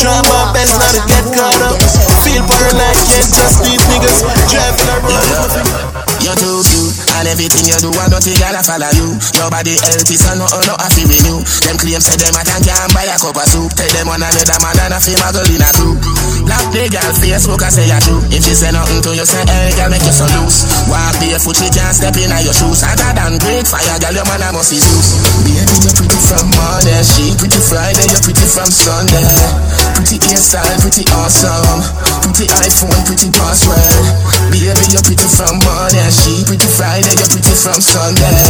[0.00, 1.76] Try my best not to get caught up.
[2.24, 4.24] Feel paranoid, can't trust these niggas.
[4.48, 6.00] Driving around.
[6.24, 6.89] You're too cute,
[7.20, 9.12] and everything you do, I don't think I'll follow you.
[9.36, 11.44] Your body healthy, so no, oh, no, I feel renew.
[11.68, 12.64] Them claims say them, I can't
[12.96, 13.76] buy a cup of soup.
[13.76, 16.29] Take them one another man and I feel my girl in a soup.
[16.50, 18.18] Black the girl Facebook, I say you're true.
[18.26, 20.66] If she say nothing to you, say, hey, girl, make you so loose.
[20.90, 22.82] Walk barefoot, she can't step in your shoes.
[22.82, 25.14] I got than great fire, girl, your man, I must be Zeus.
[25.46, 29.30] Baby, you're pretty from Monday, she pretty Friday, you're pretty from Sunday.
[29.94, 31.86] Pretty hairstyle, pretty awesome.
[32.26, 33.94] Pretty iPhone, pretty password.
[34.50, 38.42] Baby, you're pretty from Monday she pretty Friday, you're pretty from Sunday.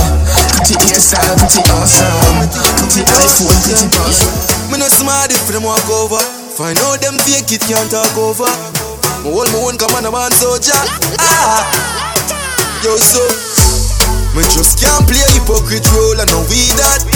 [0.57, 2.48] Pretty hairstyle, pretty awesome.
[2.80, 4.24] Pretty iPhone, pretty boss.
[4.72, 6.39] Me no smart if them walk over.
[6.51, 8.51] Find out them fake it can't talk over.
[9.22, 10.74] My own come on a man soldier.
[11.22, 11.62] Ah,
[12.82, 13.22] yo so.
[14.34, 17.07] Me just can't play hypocrite role and no we that.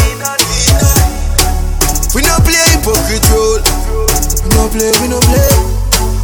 [2.14, 3.59] We no play hypocrite role.
[4.43, 5.51] We no play, we no play.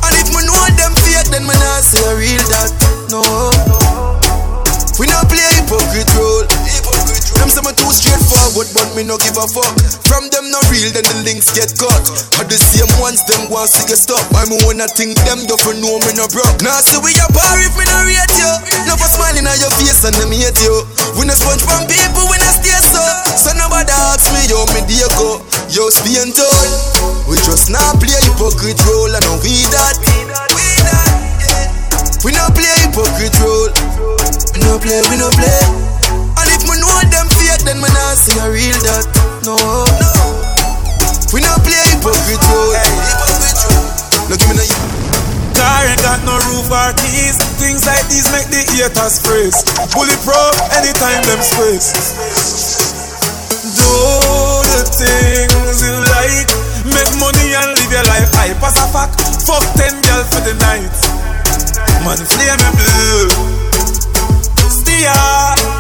[0.07, 2.71] And if me know them fake, then me not say a real that.
[3.11, 3.23] No.
[5.03, 6.60] We not play hypocrite role.
[7.51, 9.75] Them say me too straightforward, but me no give a fuck.
[10.07, 11.99] From them no real, then the links get cut.
[12.39, 14.23] But the same ones them want to get stop.
[14.39, 16.63] I me wanna think them do for know me no broke.
[16.63, 18.53] Now see we a bar if me no rate you.
[18.87, 20.87] No for smiling on your face and them hate you.
[21.19, 23.03] We no sponge from people when I stay so.
[23.35, 25.43] So nobody ask me yo me dear go.
[25.75, 26.71] Yo Spain told.
[27.27, 29.99] We just not play hypocrite role and no we that.
[30.55, 31.11] We that.
[32.23, 33.75] We no play hypocrite role.
[34.55, 36.00] We no play, we no play.
[37.65, 39.05] Then me not see a real that.
[39.45, 40.51] No, no.
[41.33, 42.43] We no play hypocrite
[44.29, 44.65] No, give me no.
[45.55, 47.37] Car ain't got no roof or keys.
[47.61, 49.61] Things like these make the haters freeze.
[49.93, 51.91] Bulletproof anytime them squeeze.
[53.77, 53.93] Do
[54.73, 56.49] the things you like.
[56.89, 58.55] Make money and live your life high.
[58.57, 59.21] Pass a fact.
[59.45, 60.97] Fuck ten girls for the night.
[62.07, 63.29] Man, flame me blue.
[64.71, 65.80] Stay.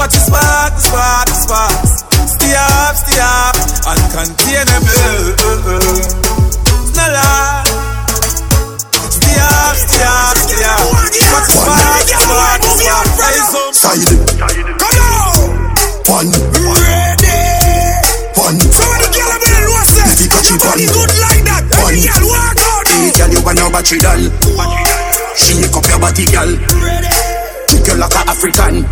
[0.00, 1.76] Watch the spark, the spark, the spark.
[2.24, 3.52] Stay up, stay up.
[3.84, 5.36] Uncontainable.
[5.36, 6.16] It's eh, eh, eh.
[6.96, 7.68] not lie.
[9.12, 10.88] Stay up, stay up, stay up.
[10.88, 13.12] Watch the spark, the spark, the spark.
[13.20, 13.76] Rise up.
[13.76, 14.08] Side.
[14.80, 15.68] Come on.
[16.08, 16.32] One.
[16.48, 17.36] Ready.
[18.40, 18.56] One.
[18.56, 20.80] So when the girl I'm in the say, If you catch it, one.
[20.96, 21.68] good like that.
[21.68, 24.32] The girl walk out, girl, you want no battery doll.
[25.36, 26.48] Shake up your body, girl.
[26.56, 27.19] Kick
[27.90, 28.86] you like a African.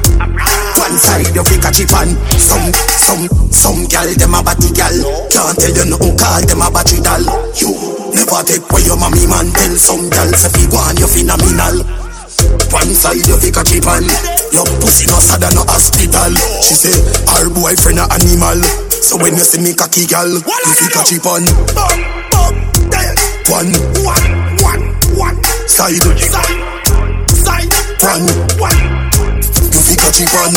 [0.75, 2.11] One side you catch it on.
[2.35, 2.67] Some,
[2.99, 3.25] some,
[3.55, 4.99] some girl them a batty girl.
[5.31, 7.23] Can't tell you nothing, call them a battery doll.
[7.55, 7.71] You
[8.15, 9.55] never take away your mommy man.
[9.55, 11.87] Tell some girl say fi go on you phenomenal.
[12.75, 14.07] One side you catch it on.
[14.51, 16.35] Your pussy no sad no hospital.
[16.67, 16.95] She say
[17.35, 18.59] her boyfriend a animal.
[18.99, 21.47] So when you see me cocky girl, you fi catch it on.
[23.49, 23.73] One,
[24.05, 24.23] one,
[24.61, 24.85] one,
[25.17, 25.37] one.
[25.67, 26.61] Side, side,
[27.33, 27.73] side.
[27.99, 28.48] One,
[30.13, 30.57] fi catch.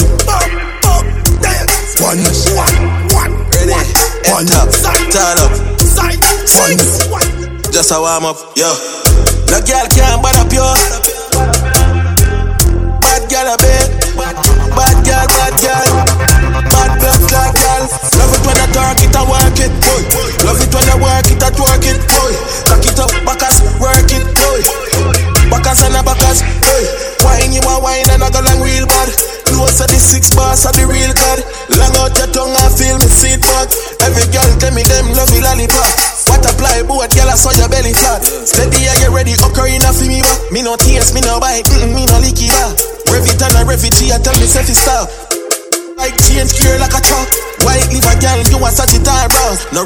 [1.99, 2.17] One,
[2.55, 2.77] one,
[3.13, 3.33] one.
[3.51, 3.75] Ready?
[4.31, 4.47] One.
[4.53, 4.71] Up.
[7.11, 7.27] One.
[7.71, 8.71] Just a warm up, yo.
[9.51, 10.63] No girl can't bad up yo.
[13.01, 13.87] Bad girl a bit.
[14.15, 15.89] Bad girl, bad girl.
[16.71, 17.83] Bad blood clot girl.
[18.19, 20.01] Love it when I talk it and work it, boy.
[20.45, 22.31] Love it when I work it and twerk it, boy.
[22.67, 24.61] Cock it up, backers, work it, boy.
[25.49, 27.11] Backers and a backers, hey.
[27.23, 29.40] Wine you a wine and I go long real bad.
[29.61, 31.37] Close to the six bars of the real god.
[31.77, 33.69] Long out your tongue, I feel me seat back.
[34.01, 35.85] Every girl tell me them love me lollipop.
[36.33, 38.25] What apply, boy, girl, I saw your belly flat.
[38.25, 40.49] Steady, I get ready, ocarina for me back.
[40.49, 42.73] Me no tears, me no bite, mm me no licky back.
[43.13, 45.13] Rev it and a refugee, I tell me selfie stop.
[45.93, 47.29] Like change gear like a truck.
[47.61, 49.69] White leave a girl, do a Sagittarius.
[49.77, 49.85] No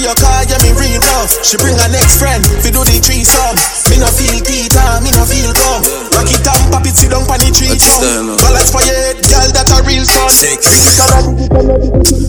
[0.00, 1.32] your car, yeah, me real rough.
[1.44, 3.56] She bring her next friend, fi do the threesome.
[3.90, 5.80] Me no feel Peter, me no feel gum.
[6.12, 8.36] Rock it and pop it, sit down pon the tree tongue.
[8.40, 10.04] Balance for your head, girl, that a real.
[10.06, 11.00] Six.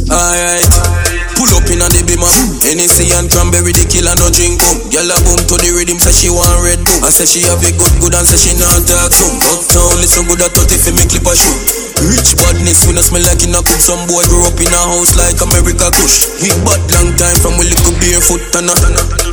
[0.09, 1.36] Alright.
[1.47, 2.35] Pull up in a the up.
[2.67, 4.83] NC and cranberry, the killer no drink up.
[4.91, 6.99] Girl a boom to the rhythm, say she want red boom.
[6.99, 9.31] I say she have a good good and say she not talk some.
[9.39, 11.87] Uptown listen good at 30 fi me clip a shoot.
[12.03, 13.79] Rich badness, we no smell like in a cook.
[13.79, 16.27] Some boy grew up in a house like America Kush.
[16.43, 18.69] We bad long time from we little barefoot and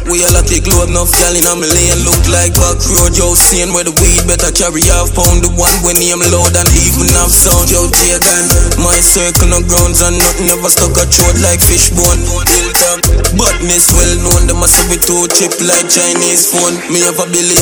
[0.08, 3.12] We all a take load enough gal in a me lane Look like back road,
[3.16, 6.70] yo, seeing where the weed better carry half pound The one when name loud and
[6.72, 8.48] even have sound, yo, take and
[8.80, 11.60] My circle no grounds and nothing ever stuck a throat like
[12.04, 13.00] fishbone
[13.34, 17.26] Badness well known, them a say we two chip like Chinese phone Me have a
[17.32, 17.56] Billy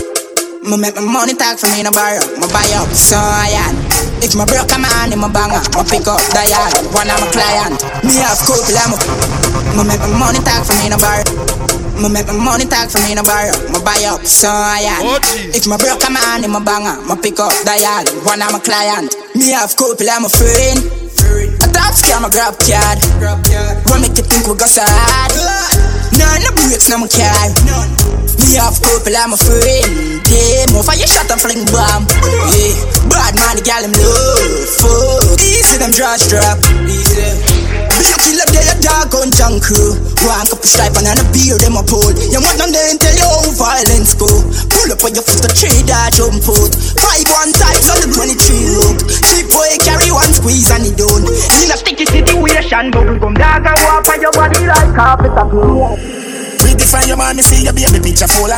[0.66, 2.22] Me make my money talk for me no borrow.
[2.38, 3.74] Me buy up so iron.
[4.22, 6.70] If my broke a man in my banger, me pick up the yard.
[6.94, 7.82] One of my client.
[8.06, 8.94] Me have couple I'm
[9.74, 11.26] Me make my money talk for me no borrow.
[11.98, 13.58] Me make my money talk for me no borrow.
[13.74, 15.02] Me buy up so iron.
[15.02, 15.18] Oh,
[15.50, 18.06] if my broke a man in my banger, me pick up the yard.
[18.22, 19.18] One of my client.
[19.34, 21.02] Me have couple I'm a friend.
[21.72, 22.98] Top scam a grab card.
[23.88, 25.32] What make you think we go so hard?
[26.16, 27.48] None no breaks, no my car.
[28.38, 30.20] Me have couple, I'm a friend.
[30.28, 32.04] Yeah, more fire shot and fling bomb.
[32.52, 32.76] Yeah,
[33.08, 34.68] bad man, the him love.
[34.76, 36.58] Fuck, easy them draw strap.
[36.84, 37.71] Easy.
[38.02, 39.94] A killer, they a dog on junk crew.
[40.26, 42.10] One cup of stripe and a beer, them a pull.
[42.30, 44.28] You want them then tell you how violence go.
[44.70, 46.72] Pull up on your foot, a tree that jump out.
[46.98, 48.98] Five one times on the 23 look.
[49.06, 51.26] Three boy carry one squeeze and he done.
[51.62, 55.50] In a sticky situation, bubble gum dog a walk on your body like carpet of
[55.50, 56.21] glue.
[56.72, 58.56] Pretty from your me see your baby picture fuller.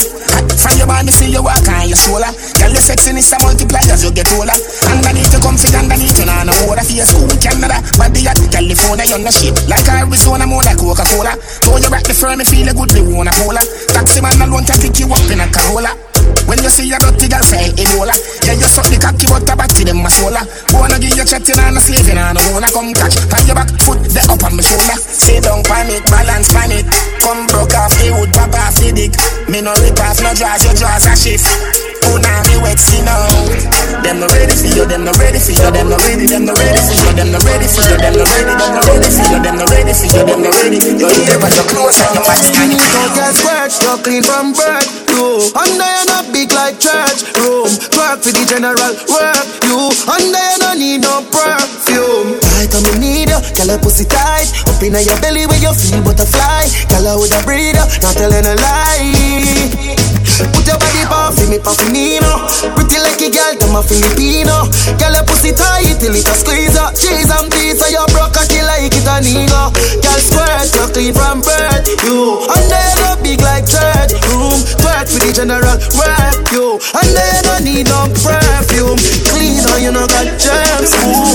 [0.62, 2.30] From your me see you walk on your solar.
[2.62, 4.54] Girl, your sexiness a multiply as you get older.
[4.86, 6.86] Underneath you comfy, underneath you nah no water.
[6.86, 9.58] For your school, Canada, body at California, you're no shit.
[9.66, 11.34] Like Arizona, more like Coca-Cola.
[11.66, 13.66] Throw you back the firm, me feel a good, me wanna polar.
[13.90, 16.03] Taxi man alone can pick you up in a Corolla.
[16.47, 18.14] When you see a dirty girl say Ebola
[18.45, 20.42] Yeah, you suck the cocky but the body them a sola
[20.76, 23.16] Wanna give you chatting and a slaving and a wanna come catch.
[23.30, 24.99] Pan your back, put the up on my shoulder.
[24.99, 26.86] Sit down pan it, balance pan it.
[27.22, 29.14] Come broke off the wood, pop off the dick.
[29.49, 33.02] Me no rip off, no jaws, your jaws a shift Oh now me wet see
[33.02, 33.74] now.
[34.05, 36.52] Them no ready for you, them no ready for you Them no ready, them no
[36.52, 39.24] ready for you Them no ready for you, them no ready Them no ready for
[39.24, 40.78] you, them no ready for you Them no ready.
[41.00, 44.20] Your ear but your clothes and your body and your Don't get scratched, you're clean
[44.20, 45.09] from birth.
[45.09, 49.46] You under you not big like church room Work for the general work.
[49.64, 54.06] You Under you don't need no perfume Tight on me need you, girl your pussy
[54.06, 58.16] tight Up in your belly where you feel butterfly Girl I would a breather, not
[58.16, 61.62] telling a lie Put your body off me,
[61.92, 62.42] Nino.
[62.74, 64.66] Pretty like a girl, I'm a Filipino.
[64.98, 66.98] Girl, your pussy tight till it a squeeze up.
[66.98, 69.70] Cheese and pizza, you broke cocky like it a nigga.
[70.02, 71.86] Girl, squirt, you clean from birth.
[72.02, 74.58] You, and then no big like church room.
[74.82, 76.50] Twerk for the general work.
[76.50, 78.98] You, and then no need no perfume.
[79.30, 80.90] Clean or you no got germs.
[80.98, 81.34] Ooh,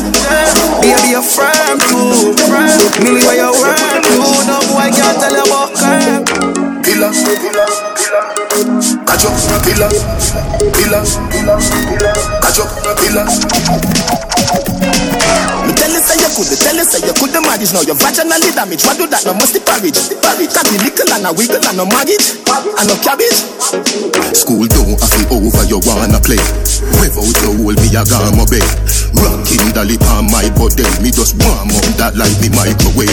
[1.20, 2.34] baby, you're firm too.
[3.04, 4.06] Millie, where you work?
[4.08, 6.28] You, no boy can't tell you about curb.
[6.84, 8.26] Killer, killer, killer.
[9.06, 9.92] Catch up, killer,
[10.74, 11.04] killer,
[12.42, 13.28] catch up, killer.
[15.68, 17.94] Me tell you say you could, tell you say you could the marriage Now your
[17.94, 19.22] vaginally damaged, what do that?
[19.28, 19.94] No must the parage
[20.24, 23.46] Parage, got the nickel and a wiggle and no marriage And no cabbage
[24.34, 26.42] School don't have it over, you wanna play
[26.98, 28.66] Without you hold me, I got my bed
[29.14, 30.84] Rocking lip on my body.
[31.02, 33.10] Me just warm up that like me microwave.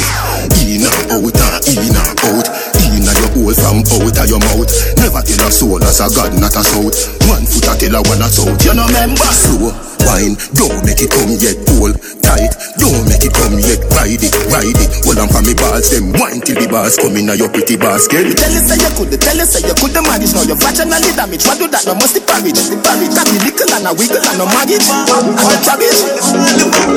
[0.67, 4.41] In and out and in and out In and your hole from out of your
[4.41, 4.73] mouth.
[4.97, 6.97] Never tell a soul as a god, not a south
[7.29, 9.71] One foot a tell a one a south You know member Slow.
[10.07, 14.31] Wine, don't make it come yet Hold tight, don't make it come yet Ride it,
[14.55, 14.91] ride it.
[15.03, 18.23] Hold on for me balls Them wine till the bars come in your pretty basket.
[18.23, 19.91] Me tell you say you could, tell you say you could.
[19.93, 21.83] The marriage Now your vaginally damaged, what do that?
[21.91, 24.87] No must the parage The parage, got the nickel and a wiggle and no marriage
[24.87, 26.01] And no cabbage.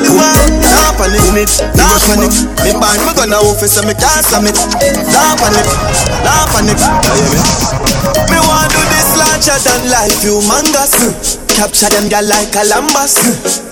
[0.06, 2.32] Nah panic, nah panic
[2.62, 5.34] Me band me gonna office so me can't summit Nah
[5.90, 6.78] panic, nah panic
[8.30, 13.16] Me want do this larger than life, humongous Capture them girl like Columbus.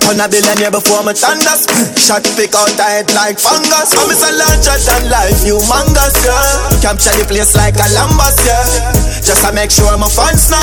[0.09, 1.69] Turn a billionaire before me thunders.
[1.95, 3.93] Shot pick out a head like fungus.
[3.93, 6.81] I'm a larger than life, humongous, yeah.
[6.81, 9.19] Capture the place like Columbus, yeah.
[9.21, 10.57] Just to make sure my fans know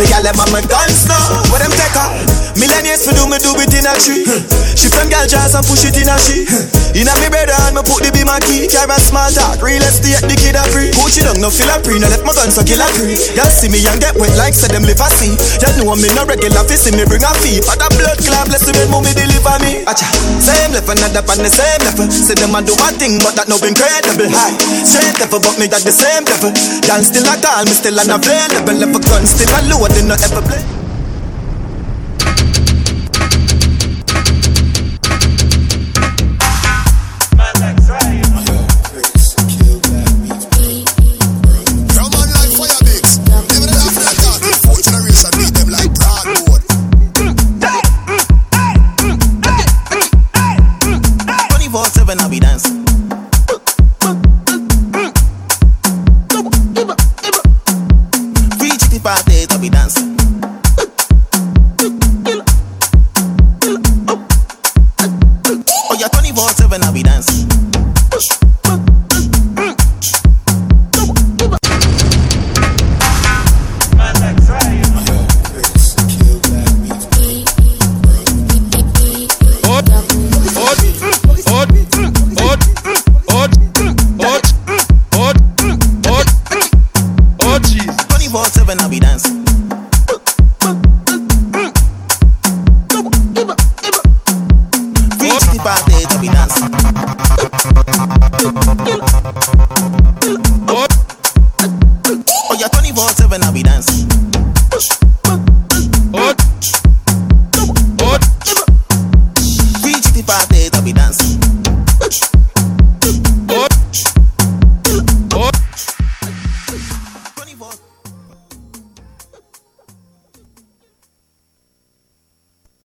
[0.00, 1.20] Me girl them on my guns now.
[1.52, 2.08] What them take her?
[2.56, 4.24] Millionaires for do me do it in a tree.
[4.72, 6.48] Shift them girl jazz and push it in a she
[6.96, 8.64] In a me brother and me put the be my key.
[8.64, 10.88] Carry a small talk, real estate the kid a free.
[10.96, 13.52] Gucci don't no feel a pre, no left my gun so kill a pre Y'all
[13.52, 15.36] see me and get wet like said them live a sea.
[15.60, 18.48] Y'all know me no regular fi see me bring a fee For the blood clot
[18.48, 19.84] bless me mommy deliver me.
[19.84, 20.06] Acha,
[20.40, 23.50] same level another on the same level Say them a do one thing but that
[23.50, 24.30] no been incredible.
[24.30, 26.54] High Straight level but me at the same level
[26.86, 28.76] Y'all still a call me still unavailable.
[28.78, 30.85] Level gun still a load they no ever play